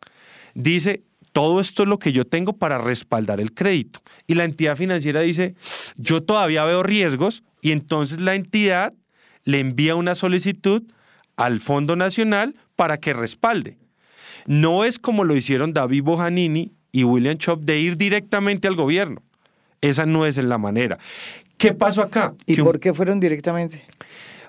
[0.54, 1.02] Dice,
[1.32, 4.00] todo esto es lo que yo tengo para respaldar el crédito.
[4.26, 5.54] Y la entidad financiera dice,
[5.96, 8.94] yo todavía veo riesgos y entonces la entidad
[9.44, 10.82] le envía una solicitud
[11.36, 13.76] al Fondo Nacional para que respalde.
[14.46, 19.22] No es como lo hicieron David Bojanini y William Chop de ir directamente al gobierno.
[19.80, 20.98] Esa no es la manera.
[21.56, 22.34] ¿Qué pasó acá?
[22.46, 23.82] ¿Y por qué fueron directamente?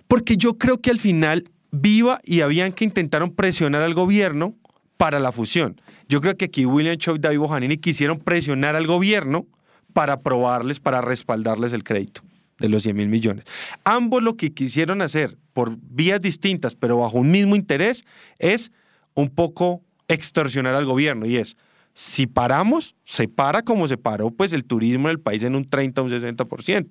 [0.07, 4.55] Porque yo creo que al final Viva y habían que intentaron presionar al gobierno
[4.95, 5.81] para la fusión.
[6.07, 9.45] Yo creo que aquí William Chop y David Bojanini quisieron presionar al gobierno
[9.93, 12.21] para aprobarles, para respaldarles el crédito
[12.59, 13.45] de los 100 mil millones.
[13.83, 18.05] Ambos lo que quisieron hacer por vías distintas, pero bajo un mismo interés,
[18.39, 18.71] es
[19.13, 21.57] un poco extorsionar al gobierno y es,
[21.99, 25.67] si paramos, se para como se paró pues el turismo en el país en un
[25.67, 26.89] 30 o un 60%.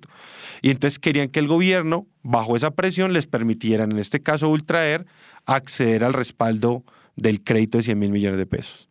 [0.61, 5.05] Y entonces querían que el gobierno, bajo esa presión, les permitieran, en este caso Ultraer,
[5.45, 6.83] acceder al respaldo
[7.15, 8.89] del crédito de 100 mil millones de pesos.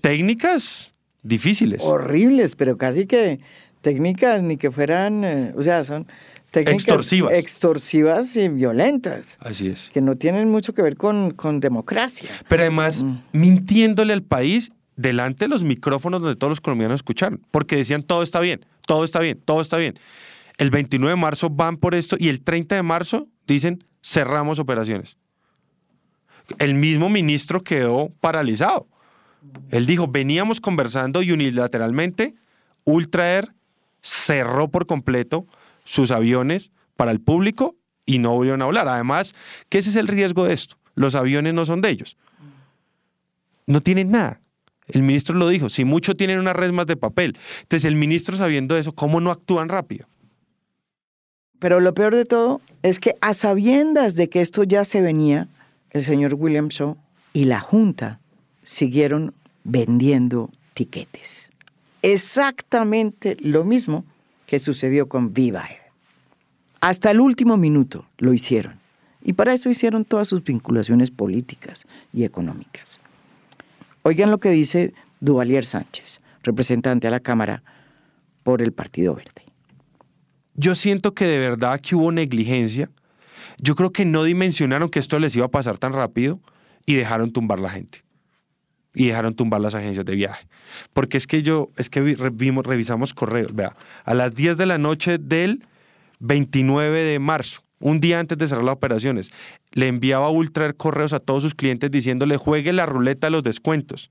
[0.00, 1.82] Técnicas difíciles.
[1.84, 3.40] Horribles, pero casi que
[3.82, 6.06] técnicas ni que fueran, eh, o sea, son
[6.52, 7.32] técnicas extorsivas.
[7.32, 9.36] extorsivas y violentas.
[9.40, 9.90] Así es.
[9.92, 12.30] Que no tienen mucho que ver con, con democracia.
[12.46, 13.16] Pero además, mm.
[13.32, 18.22] mintiéndole al país delante de los micrófonos donde todos los colombianos escucharon, porque decían todo
[18.22, 19.98] está bien, todo está bien, todo está bien.
[20.58, 25.16] El 29 de marzo van por esto y el 30 de marzo dicen cerramos operaciones.
[26.58, 28.86] El mismo ministro quedó paralizado.
[29.70, 32.34] Él dijo, veníamos conversando y unilateralmente
[32.84, 33.54] Ultraer
[34.02, 35.46] cerró por completo
[35.84, 38.88] sus aviones para el público y no volvieron a hablar.
[38.88, 39.34] Además,
[39.68, 40.76] ¿qué es el riesgo de esto?
[40.94, 42.16] Los aviones no son de ellos.
[43.66, 44.40] No tienen nada.
[44.88, 47.38] El ministro lo dijo, si mucho tienen unas resmas de papel.
[47.62, 50.06] Entonces el ministro sabiendo eso, ¿cómo no actúan rápido?
[51.58, 55.48] Pero lo peor de todo es que a sabiendas de que esto ya se venía,
[55.90, 56.96] el señor William Shaw
[57.32, 58.18] y la Junta
[58.64, 61.50] siguieron vendiendo tiquetes.
[62.02, 64.04] Exactamente lo mismo
[64.52, 65.66] que sucedió con Viva
[66.82, 68.74] Hasta el último minuto lo hicieron.
[69.24, 73.00] Y para eso hicieron todas sus vinculaciones políticas y económicas.
[74.02, 77.62] Oigan lo que dice Duvalier Sánchez, representante a la Cámara
[78.42, 79.42] por el Partido Verde.
[80.54, 82.90] Yo siento que de verdad que hubo negligencia.
[83.56, 86.40] Yo creo que no dimensionaron que esto les iba a pasar tan rápido
[86.84, 88.04] y dejaron tumbar la gente
[88.94, 90.46] y dejaron tumbar las agencias de viaje.
[90.92, 94.78] Porque es que yo, es que vimos, revisamos correos, vea, a las 10 de la
[94.78, 95.66] noche del
[96.20, 99.30] 29 de marzo, un día antes de cerrar las operaciones,
[99.72, 104.10] le enviaba Ultra correos a todos sus clientes diciéndole, juegue la ruleta de los descuentos.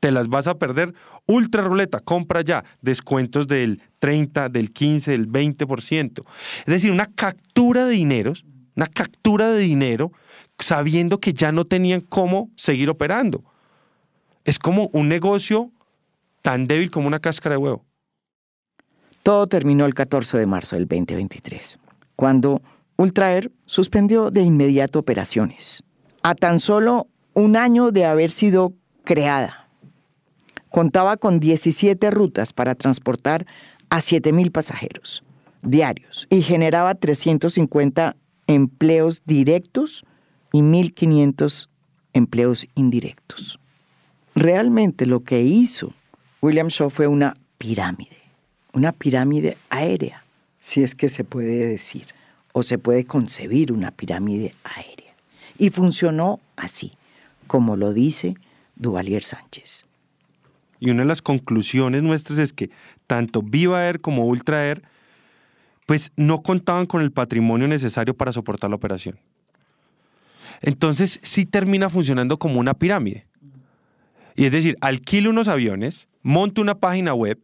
[0.00, 0.92] Te las vas a perder.
[1.26, 2.64] Ultra ruleta, compra ya.
[2.82, 6.24] Descuentos del 30, del 15, del 20%.
[6.58, 10.12] Es decir, una captura de dineros, una captura de dinero
[10.58, 13.44] sabiendo que ya no tenían cómo seguir operando
[14.44, 15.70] es como un negocio
[16.42, 17.84] tan débil como una cáscara de huevo.
[19.22, 21.78] Todo terminó el 14 de marzo del 2023,
[22.14, 22.60] cuando
[22.96, 25.82] Ultraer suspendió de inmediato operaciones,
[26.22, 29.68] a tan solo un año de haber sido creada.
[30.70, 33.46] Contaba con 17 rutas para transportar
[33.88, 35.24] a 7.000 pasajeros
[35.64, 40.04] diarios y generaba 350 empleos directos
[40.52, 41.68] y 1.500
[42.12, 43.58] empleos indirectos.
[44.34, 45.94] Realmente lo que hizo
[46.40, 48.18] William Shaw fue una pirámide,
[48.72, 50.24] una pirámide aérea,
[50.60, 52.06] si es que se puede decir,
[52.52, 55.14] o se puede concebir una pirámide aérea.
[55.56, 56.92] Y funcionó así,
[57.46, 58.34] como lo dice
[58.76, 59.84] Duvalier Sánchez.
[60.80, 62.70] Y una de las conclusiones nuestras es que
[63.06, 64.82] tanto Viva Air como Ultra Air
[65.86, 69.18] pues no contaban con el patrimonio necesario para soportar la operación.
[70.60, 73.26] Entonces sí termina funcionando como una pirámide.
[74.34, 77.38] Y es decir, alquilo unos aviones, monto una página web,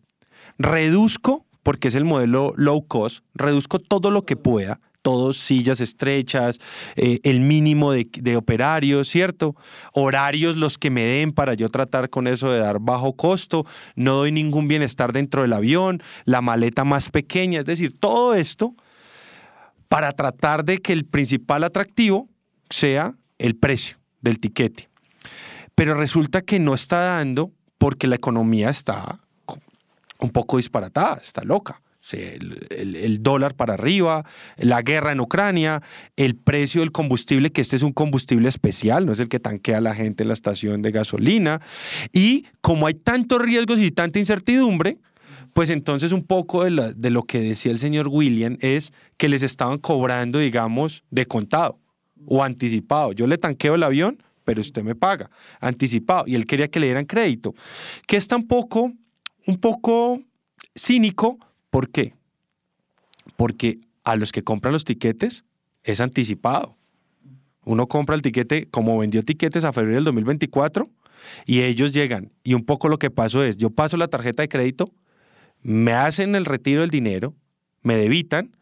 [0.58, 6.58] reduzco, porque es el modelo low cost, reduzco todo lo que pueda, todos sillas estrechas,
[6.96, 9.56] eh, el mínimo de, de, operarios, ¿cierto?
[9.92, 13.64] Horarios los que me den para yo tratar con eso de dar bajo costo,
[13.94, 18.74] no doy ningún bienestar dentro del avión, la maleta más pequeña, es decir, todo esto
[19.88, 22.28] para tratar de que el principal atractivo
[22.68, 24.89] sea el precio del tiquete
[25.80, 29.18] pero resulta que no está dando porque la economía está
[30.18, 31.80] un poco disparatada, está loca.
[32.12, 34.26] El, dólar para arriba,
[34.58, 35.80] la guerra en Ucrania,
[36.16, 39.80] el precio del combustible, que este es un combustible especial, no es el que tanquea
[39.80, 41.62] la gente en la estación de gasolina.
[42.12, 44.98] Y como hay tantos riesgos y tanta incertidumbre,
[45.54, 49.42] pues entonces un poco de, de lo que decía el señor William es que les
[49.42, 51.78] estaban cobrando, digamos, de contado
[52.26, 53.12] o anticipado.
[53.12, 55.30] Yo le tanqueo el avión, pero usted me paga
[55.60, 56.24] anticipado.
[56.26, 57.54] Y él quería que le dieran crédito,
[58.08, 58.92] que es tampoco
[59.46, 60.20] un poco
[60.76, 61.38] cínico.
[61.70, 62.14] ¿Por qué?
[63.36, 65.44] Porque a los que compran los tiquetes
[65.84, 66.76] es anticipado.
[67.64, 70.90] Uno compra el tiquete como vendió tiquetes a febrero del 2024
[71.46, 72.32] y ellos llegan.
[72.42, 74.92] Y un poco lo que pasó es, yo paso la tarjeta de crédito,
[75.62, 77.36] me hacen el retiro del dinero,
[77.82, 78.56] me debitan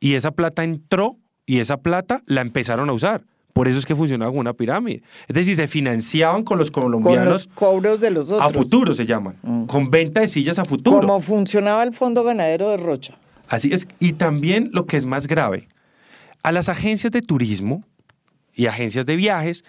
[0.00, 1.16] y esa plata entró
[1.46, 3.22] y esa plata la empezaron a usar.
[3.52, 5.02] Por eso es que funcionaba como una pirámide.
[5.26, 7.24] Es decir, se financiaban con los colombianos.
[7.24, 8.50] Con los cobros de los otros.
[8.50, 9.36] A futuro se llaman.
[9.42, 9.64] Mm.
[9.64, 11.00] Con venta de sillas a futuro.
[11.00, 13.18] Como funcionaba el Fondo Ganadero de Rocha.
[13.48, 13.88] Así es.
[13.98, 15.68] Y también lo que es más grave,
[16.42, 17.84] a las agencias de turismo
[18.54, 19.64] y agencias de viajes,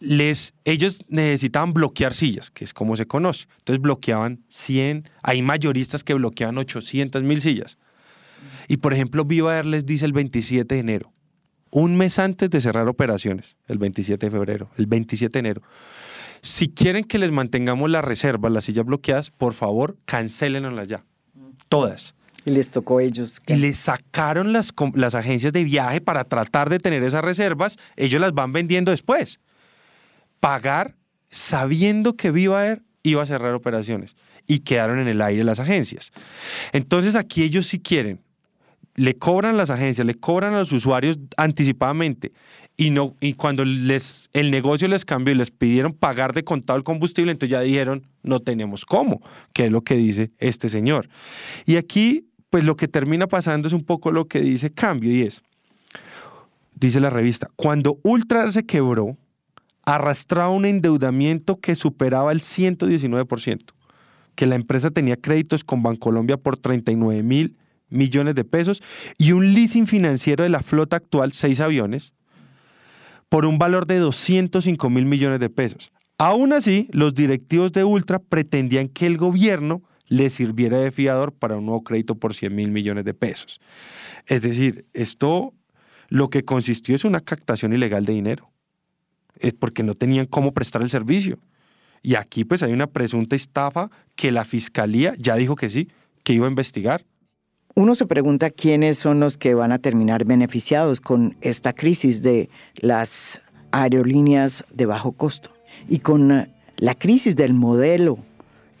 [0.00, 3.46] les, ellos necesitaban bloquear sillas, que es como se conoce.
[3.58, 7.78] Entonces bloqueaban 100, hay mayoristas que bloqueaban 800 mil sillas.
[8.68, 11.12] Y por ejemplo, Viva Air les dice el 27 de enero,
[11.70, 15.62] un mes antes de cerrar operaciones, el 27 de febrero, el 27 de enero.
[16.40, 21.04] Si quieren que les mantengamos la reserva, las sillas bloqueadas, por favor, cancélenlas ya.
[21.68, 22.14] Todas.
[22.44, 23.40] Y les tocó a ellos.
[23.46, 27.76] Y les sacaron las, las agencias de viaje para tratar de tener esas reservas.
[27.96, 29.40] Ellos las van vendiendo después.
[30.40, 30.94] Pagar
[31.30, 34.16] sabiendo que Viva iba a cerrar operaciones.
[34.46, 36.12] Y quedaron en el aire las agencias.
[36.72, 38.20] Entonces aquí ellos sí quieren
[38.98, 42.32] le cobran las agencias, le cobran a los usuarios anticipadamente
[42.76, 46.76] y, no, y cuando les, el negocio les cambió y les pidieron pagar de contado
[46.76, 49.20] el combustible, entonces ya dijeron, no tenemos cómo,
[49.52, 51.08] que es lo que dice este señor.
[51.64, 55.22] Y aquí, pues lo que termina pasando es un poco lo que dice Cambio y
[55.22, 55.42] es,
[56.74, 59.16] dice la revista, cuando Ultra se quebró,
[59.84, 63.60] arrastraba un endeudamiento que superaba el 119%,
[64.34, 67.56] que la empresa tenía créditos con Bancolombia por 39 mil
[67.90, 68.82] millones de pesos
[69.16, 72.12] y un leasing financiero de la flota actual, seis aviones,
[73.28, 75.92] por un valor de 205 mil millones de pesos.
[76.18, 81.56] Aún así, los directivos de Ultra pretendían que el gobierno les sirviera de fiador para
[81.56, 83.60] un nuevo crédito por 100 mil millones de pesos.
[84.26, 85.54] Es decir, esto
[86.08, 88.50] lo que consistió es una captación ilegal de dinero,
[89.38, 91.38] es porque no tenían cómo prestar el servicio.
[92.02, 95.88] Y aquí pues hay una presunta estafa que la fiscalía ya dijo que sí,
[96.24, 97.04] que iba a investigar.
[97.78, 102.50] Uno se pregunta quiénes son los que van a terminar beneficiados con esta crisis de
[102.74, 105.50] las aerolíneas de bajo costo
[105.88, 108.18] y con eh, la crisis del modelo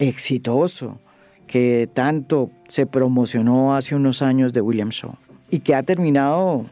[0.00, 0.98] exitoso
[1.46, 5.14] que tanto se promocionó hace unos años de William Shaw
[5.48, 6.66] y que ha terminado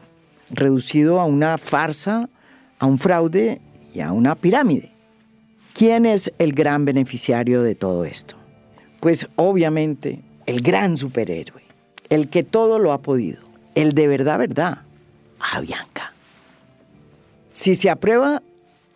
[0.49, 2.29] reducido a una farsa,
[2.77, 3.61] a un fraude
[3.93, 4.91] y a una pirámide.
[5.73, 8.35] ¿Quién es el gran beneficiario de todo esto?
[8.99, 11.66] Pues obviamente el gran superhéroe,
[12.09, 13.39] el que todo lo ha podido,
[13.75, 14.79] el de verdad, verdad,
[15.39, 16.13] Avianca.
[17.51, 18.41] Si se aprueba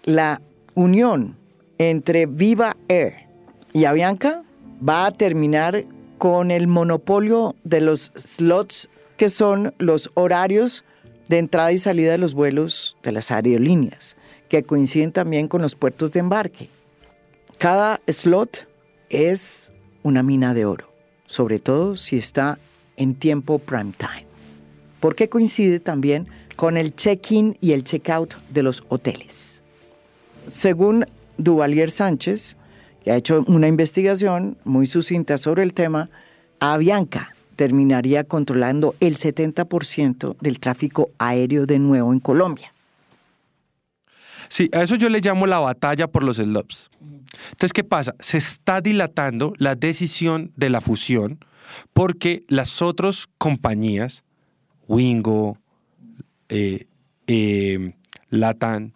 [0.03, 0.41] la
[0.76, 1.36] unión
[1.78, 3.16] entre Viva Air
[3.74, 4.43] y Avianca,
[4.88, 5.84] va a terminar
[6.18, 10.84] con el monopolio de los slots que son los horarios
[11.28, 14.18] de entrada y salida de los vuelos de las aerolíneas,
[14.49, 16.70] que coinciden también con los puertos de embarque.
[17.57, 18.68] Cada slot
[19.09, 19.72] es
[20.03, 20.91] una mina de oro,
[21.26, 22.57] sobre todo si está
[22.98, 24.26] en tiempo prime time,
[25.00, 29.62] porque coincide también con el check-in y el check-out de los hoteles.
[30.48, 31.06] Según
[31.38, 32.58] Duvalier Sánchez,
[33.04, 36.10] que ha hecho una investigación muy sucinta sobre el tema,
[36.60, 42.74] Avianca terminaría controlando el 70% del tráfico aéreo de nuevo en Colombia.
[44.50, 46.89] Sí, a eso yo le llamo la batalla por los slots.
[47.52, 48.16] Entonces, ¿qué pasa?
[48.20, 51.39] Se está dilatando la decisión de la fusión
[51.93, 54.24] porque las otras compañías,
[54.88, 55.57] Wingo,
[56.49, 56.88] eh,
[58.30, 58.93] Latan,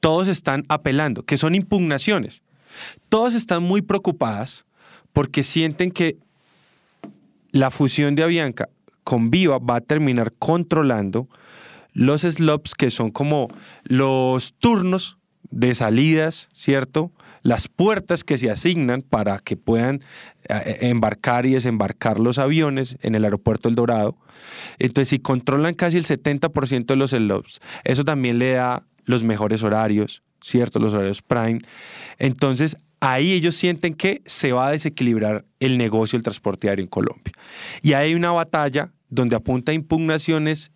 [0.00, 2.42] todos están apelando, que son impugnaciones.
[3.08, 4.64] Todas están muy preocupadas
[5.12, 6.18] porque sienten que
[7.52, 8.68] la fusión de Avianca
[9.04, 11.28] con Viva va a terminar controlando
[11.92, 13.48] los slots que son como
[13.84, 15.16] los turnos
[15.50, 17.12] de salidas, ¿cierto?
[17.44, 20.02] Las puertas que se asignan para que puedan
[20.48, 24.16] eh, embarcar y desembarcar los aviones en el aeropuerto El Dorado.
[24.80, 29.62] Entonces, si controlan casi el 70% de los slots, eso también le da los mejores
[29.62, 30.80] horarios, ¿cierto?
[30.80, 31.60] Los horarios prime.
[32.18, 36.88] Entonces, ahí ellos sienten que se va a desequilibrar el negocio del transporte aéreo en
[36.88, 37.32] Colombia.
[37.82, 40.72] Y hay una batalla donde apunta a impugnaciones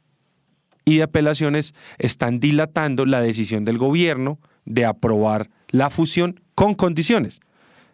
[0.85, 7.39] y de apelaciones están dilatando la decisión del gobierno de aprobar la fusión con condiciones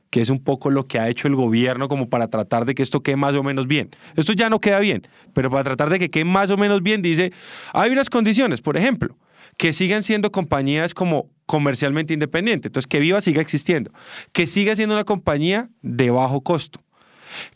[0.08, 2.82] que es un poco lo que ha hecho el gobierno como para tratar de que
[2.82, 3.90] esto quede más o menos bien.
[4.16, 7.02] Esto ya no queda bien, pero para tratar de que quede más o menos bien,
[7.02, 7.30] dice,
[7.74, 9.18] hay unas condiciones, por ejemplo,
[9.58, 13.92] que sigan siendo compañías como comercialmente independientes, entonces que Viva siga existiendo,
[14.32, 16.80] que siga siendo una compañía de bajo costo,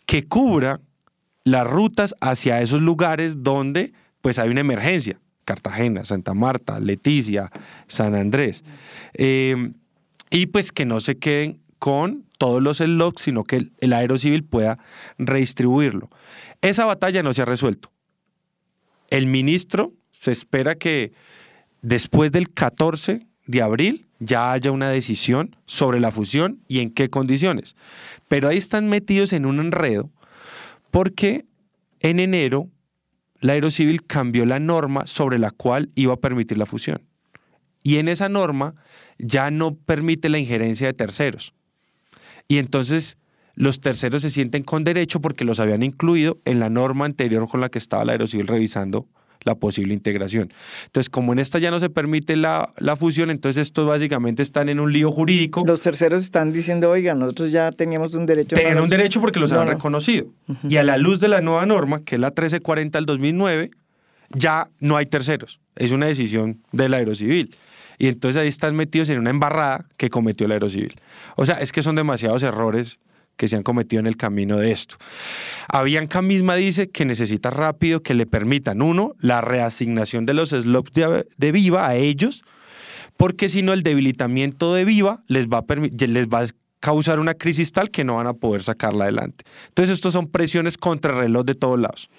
[0.04, 0.80] que cubra
[1.44, 7.50] las rutas hacia esos lugares donde pues hay una emergencia, Cartagena, Santa Marta, Leticia,
[7.86, 8.62] San Andrés,
[9.14, 9.70] eh,
[10.30, 14.78] y pues que no se queden con todos los slots, sino que el, aerocivil pueda
[15.18, 16.10] redistribuirlo.
[16.62, 17.90] Esa batalla no se ha resuelto.
[19.10, 21.12] El ministro se espera que
[21.82, 27.08] después del 14 de abril ya haya una decisión sobre la fusión y en qué
[27.08, 27.76] condiciones.
[28.26, 30.10] Pero ahí están metidos en un enredo
[30.90, 31.46] porque
[32.00, 32.68] en enero
[33.40, 37.07] la Aerocivil cambió la norma sobre la cual iba a permitir la fusión.
[37.82, 38.74] Y en esa norma
[39.18, 41.54] ya no permite la injerencia de terceros.
[42.48, 43.18] Y entonces
[43.54, 47.60] los terceros se sienten con derecho porque los habían incluido en la norma anterior con
[47.60, 49.06] la que estaba la Aerocivil revisando
[49.42, 50.52] la posible integración.
[50.86, 54.68] Entonces, como en esta ya no se permite la, la, fusión, entonces estos básicamente están
[54.68, 55.64] en un lío jurídico.
[55.66, 58.56] Los terceros están diciendo, oiga, nosotros ya teníamos un derecho.
[58.56, 60.26] Tenían no un derecho porque los no, reconocido.
[60.46, 60.72] Uh -huh.
[60.72, 63.70] Y a la luz de la nueva norma, que es la 1340 del 2009,
[64.34, 65.60] ya no hay terceros.
[65.76, 67.56] Es una decisión del Aerocivil.
[67.98, 71.00] Y entonces ahí están metidos en una embarrada que cometió el Aerocivil.
[71.36, 72.98] O sea, es que son demasiados errores
[73.36, 74.96] que se han cometido en el camino de esto.
[75.68, 80.92] Avianca misma dice que necesita rápido que le permitan, uno, la reasignación de los slots
[80.92, 82.44] de, de Viva a ellos,
[83.16, 86.46] porque si no el debilitamiento de Viva les va, a les va a
[86.80, 89.44] causar una crisis tal que no van a poder sacarla adelante.
[89.68, 92.10] Entonces, estos son presiones contra el reloj de todos lados.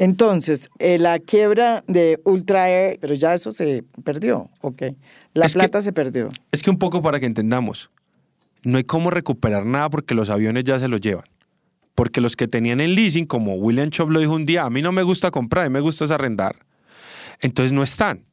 [0.00, 4.82] Entonces, eh, la quiebra de Ultra Air, pero ya eso se perdió, ok.
[5.34, 6.30] La es plata que, se perdió.
[6.52, 7.90] Es que un poco para que entendamos,
[8.62, 11.26] no hay cómo recuperar nada porque los aviones ya se los llevan.
[11.94, 14.80] Porque los que tenían en leasing, como William Chop lo dijo un día, a mí
[14.80, 16.56] no me gusta comprar, a mí me gusta es arrendar.
[17.40, 18.24] Entonces no están.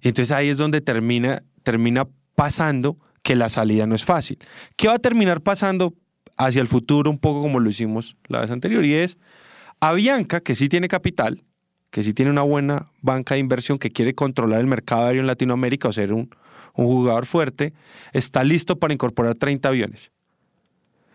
[0.00, 4.40] Entonces ahí es donde termina, termina pasando que la salida no es fácil.
[4.74, 5.94] ¿Qué va a terminar pasando
[6.36, 8.84] hacia el futuro un poco como lo hicimos la vez anterior?
[8.84, 9.18] Y es
[9.84, 11.42] Avianca, que sí tiene capital,
[11.90, 15.26] que sí tiene una buena banca de inversión, que quiere controlar el mercado aéreo en
[15.26, 16.30] Latinoamérica o ser un,
[16.74, 17.72] jugador fuerte,
[18.12, 20.12] está listo para incorporar 30 aviones.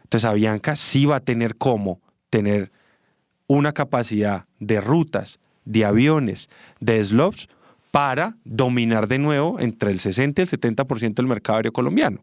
[0.03, 2.73] Entonces Avianca sí va a tener cómo tener
[3.47, 6.49] una capacidad de rutas, de aviones,
[6.81, 7.47] de slots
[7.91, 12.21] para dominar de nuevo entre el 60 y el 70% del mercado aéreo colombiano.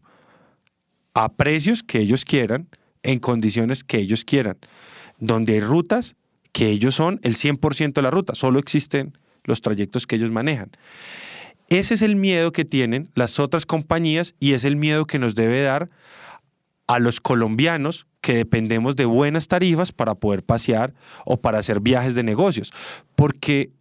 [1.14, 2.68] A precios que ellos quieran,
[3.02, 4.58] en condiciones que ellos quieran,
[5.18, 6.16] donde hay rutas
[6.54, 10.70] que ellos son el 100% de la ruta, solo existen los trayectos que ellos manejan.
[11.68, 15.34] Ese es el miedo que tienen las otras compañías y es el miedo que nos
[15.34, 15.90] debe dar
[16.86, 20.94] a los colombianos que dependemos de buenas tarifas para poder pasear
[21.24, 22.72] o para hacer viajes de negocios.
[23.16, 23.72] Porque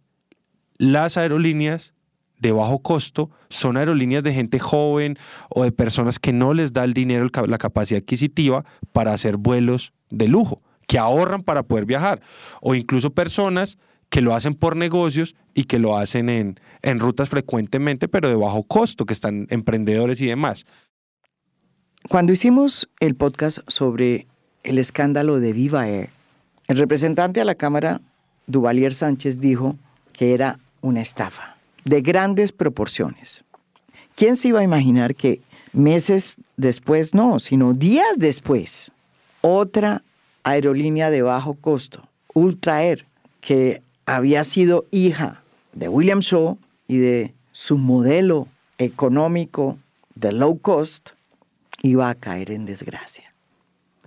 [0.76, 1.94] las aerolíneas
[2.40, 5.16] de bajo costo son aerolíneas de gente joven
[5.48, 9.92] o de personas que no les da el dinero, la capacidad adquisitiva para hacer vuelos
[10.10, 12.20] de lujo, que ahorran para poder viajar.
[12.60, 13.78] O incluso personas
[14.10, 18.36] que lo hacen por negocios y que lo hacen en, en rutas frecuentemente, pero de
[18.36, 20.66] bajo costo, que están emprendedores y demás.
[22.08, 24.26] Cuando hicimos el podcast sobre
[24.62, 26.10] el escándalo de Viva Air,
[26.68, 28.00] el representante a la Cámara,
[28.46, 29.76] Duvalier Sánchez, dijo
[30.12, 33.44] que era una estafa de grandes proporciones.
[34.14, 35.40] ¿Quién se iba a imaginar que
[35.72, 38.92] meses después, no, sino días después,
[39.40, 40.02] otra
[40.44, 43.06] aerolínea de bajo costo, Ultra Air,
[43.40, 45.42] que había sido hija
[45.72, 49.78] de William Shaw y de su modelo económico
[50.14, 51.10] de low cost,
[51.82, 53.32] iba a caer en desgracia,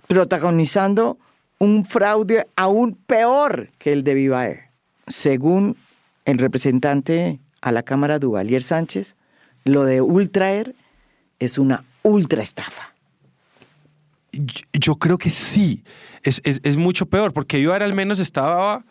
[0.06, 1.18] protagonizando
[1.58, 4.70] un fraude aún peor que el de Viva Air.
[5.06, 5.76] Según
[6.24, 9.16] el representante a la Cámara Duvalier Sánchez,
[9.64, 10.74] lo de Ultra Air
[11.38, 12.94] es una ultra estafa.
[14.72, 15.84] Yo creo que sí,
[16.22, 18.84] es, es, es mucho peor, porque Viva Air al menos estaba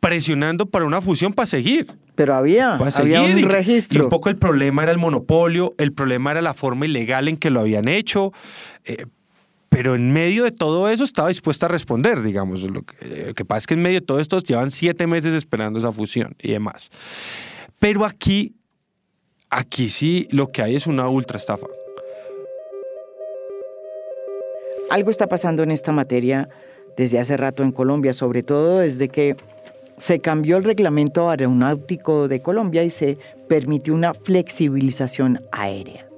[0.00, 1.86] presionando para una fusión para seguir.
[2.14, 4.00] Pero había, para había un y, registro.
[4.00, 7.36] Y un poco el problema era el monopolio, el problema era la forma ilegal en
[7.36, 8.32] que lo habían hecho.
[8.84, 9.06] Eh,
[9.68, 12.62] pero en medio de todo eso estaba dispuesta a responder, digamos.
[12.62, 15.34] Lo que, lo que pasa es que en medio de todo esto llevan siete meses
[15.34, 16.90] esperando esa fusión y demás.
[17.78, 18.56] Pero aquí,
[19.50, 21.66] aquí sí lo que hay es una ultra estafa.
[24.90, 26.48] Algo está pasando en esta materia
[26.96, 29.36] desde hace rato en Colombia, sobre todo desde que
[29.98, 33.18] se cambió el reglamento aeronáutico de Colombia y se
[33.48, 36.08] permitió una flexibilización aérea.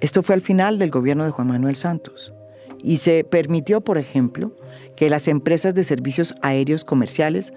[0.00, 2.32] Esto fue al final del gobierno de Juan Manuel Santos
[2.82, 4.52] y se permitió, por ejemplo,
[4.96, 7.52] que las empresas de servicios aéreos comerciales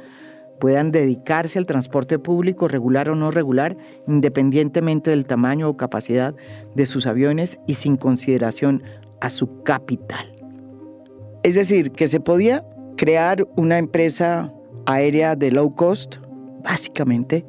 [0.59, 6.33] puedan dedicarse al transporte público regular o no regular, independientemente del tamaño o capacidad
[6.73, 8.83] de sus aviones y sin consideración
[9.21, 10.42] a su capital.
[11.43, 12.65] Es decir, que se podía
[12.95, 14.53] crear una empresa
[14.85, 16.15] aérea de low cost,
[16.63, 17.45] básicamente,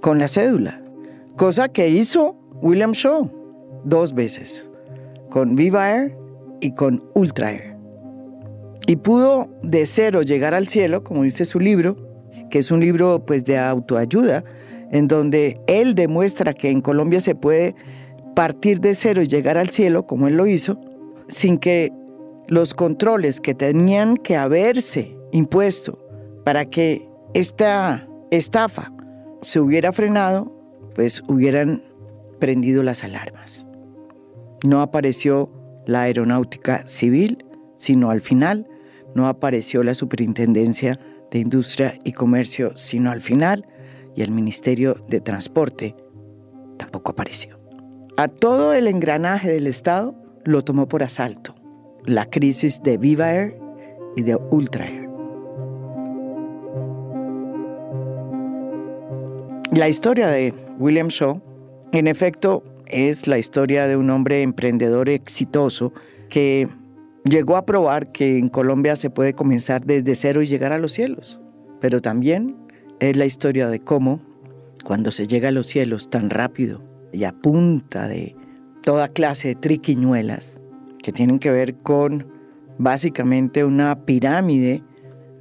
[0.00, 0.80] con la cédula,
[1.36, 3.30] cosa que hizo William Shaw
[3.84, 4.68] dos veces,
[5.30, 6.16] con Viva Air
[6.60, 7.76] y con Ultra Air.
[8.86, 11.96] Y pudo de cero llegar al cielo, como dice su libro,
[12.50, 14.44] que es un libro pues de autoayuda,
[14.92, 17.74] en donde él demuestra que en Colombia se puede
[18.36, 20.78] partir de cero y llegar al cielo, como él lo hizo,
[21.28, 21.92] sin que
[22.48, 25.98] los controles que tenían que haberse impuesto
[26.44, 28.92] para que esta estafa
[29.42, 30.52] se hubiera frenado,
[30.94, 31.82] pues hubieran
[32.38, 33.66] prendido las alarmas.
[34.64, 35.50] No apareció
[35.86, 37.44] la aeronáutica civil,
[37.76, 38.68] sino al final
[39.14, 40.98] no apareció la Superintendencia
[41.30, 43.66] de Industria y Comercio, sino al final,
[44.14, 45.94] y el Ministerio de Transporte
[46.78, 47.58] tampoco apareció.
[48.16, 50.14] A todo el engranaje del Estado
[50.44, 51.54] lo tomó por asalto
[52.06, 53.56] la crisis de Viva Air
[54.16, 55.08] y de Ultra Air.
[59.72, 61.40] La historia de William Shaw,
[61.92, 65.92] en efecto, es la historia de un hombre emprendedor exitoso
[66.28, 66.68] que
[67.24, 70.92] llegó a probar que en Colombia se puede comenzar desde cero y llegar a los
[70.92, 71.40] cielos.
[71.80, 72.56] Pero también
[73.00, 74.20] es la historia de cómo,
[74.84, 76.82] cuando se llega a los cielos tan rápido
[77.12, 78.36] y a punta de
[78.82, 80.60] toda clase de triquiñuelas,
[81.04, 82.26] que tienen que ver con
[82.78, 84.82] básicamente una pirámide,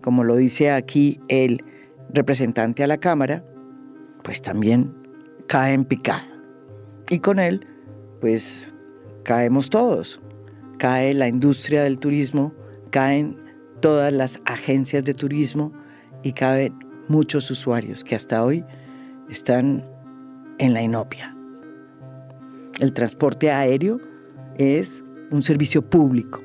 [0.02, 1.64] como lo dice aquí el
[2.10, 3.46] representante a la Cámara,
[4.26, 4.94] pues también
[5.48, 6.28] cae en picada.
[7.10, 7.66] Y con él,
[8.20, 8.74] pues
[9.24, 10.22] caemos todos.
[10.80, 12.54] Cae la industria del turismo,
[12.90, 13.38] caen
[13.80, 15.72] todas las agencias de turismo
[16.24, 18.66] y caen muchos usuarios que hasta hoy
[19.30, 19.90] están
[20.58, 21.34] en la inopia.
[22.82, 24.02] El transporte aéreo
[24.58, 25.02] es
[25.34, 26.42] un servicio público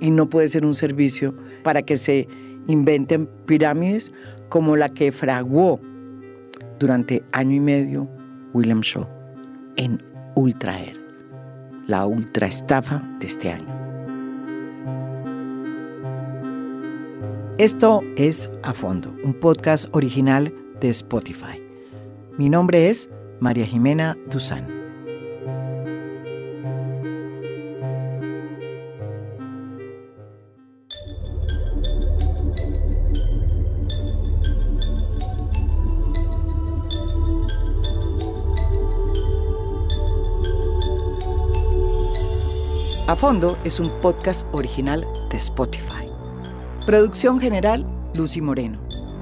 [0.00, 2.28] y no puede ser un servicio para que se
[2.68, 4.12] inventen pirámides
[4.48, 5.80] como la que fraguó
[6.78, 8.08] durante año y medio
[8.52, 9.06] William Shaw
[9.76, 9.98] en
[10.36, 10.96] Ultra Air,
[11.86, 13.84] la ultra estafa de este año.
[17.58, 21.60] Esto es A Fondo, un podcast original de Spotify.
[22.36, 23.08] Mi nombre es
[23.40, 24.73] María Jimena Duzán.
[43.16, 46.08] Fondo es un podcast original de Spotify.
[46.84, 48.78] Producción general, Lucy Moreno.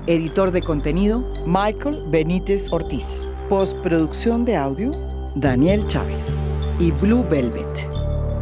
[0.06, 3.28] Editor de contenido, Michael Benítez Ortiz.
[3.48, 4.90] Postproducción de audio,
[5.34, 6.36] Daniel Chávez.
[6.78, 7.88] Y Blue Velvet.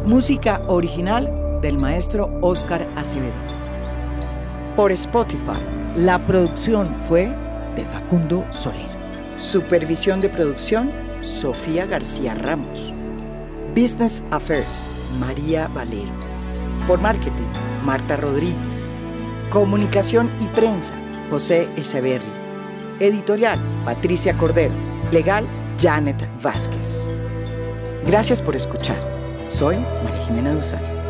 [0.05, 3.33] Música original del maestro Oscar Acevedo.
[4.75, 5.59] Por Spotify,
[5.97, 7.25] la producción fue
[7.75, 8.89] de Facundo Soler.
[9.37, 10.91] Supervisión de producción,
[11.21, 12.93] Sofía García Ramos.
[13.75, 14.85] Business Affairs,
[15.19, 16.11] María Valero.
[16.87, 17.47] Por marketing,
[17.83, 18.85] Marta Rodríguez.
[19.49, 20.93] Comunicación y prensa,
[21.29, 22.25] José Echeverri.
[22.99, 24.73] Editorial, Patricia Cordero.
[25.11, 25.45] Legal,
[25.79, 27.07] Janet Vázquez.
[28.05, 28.99] Gracias por escuchar.
[29.47, 31.00] Soy María Jimena Duzán.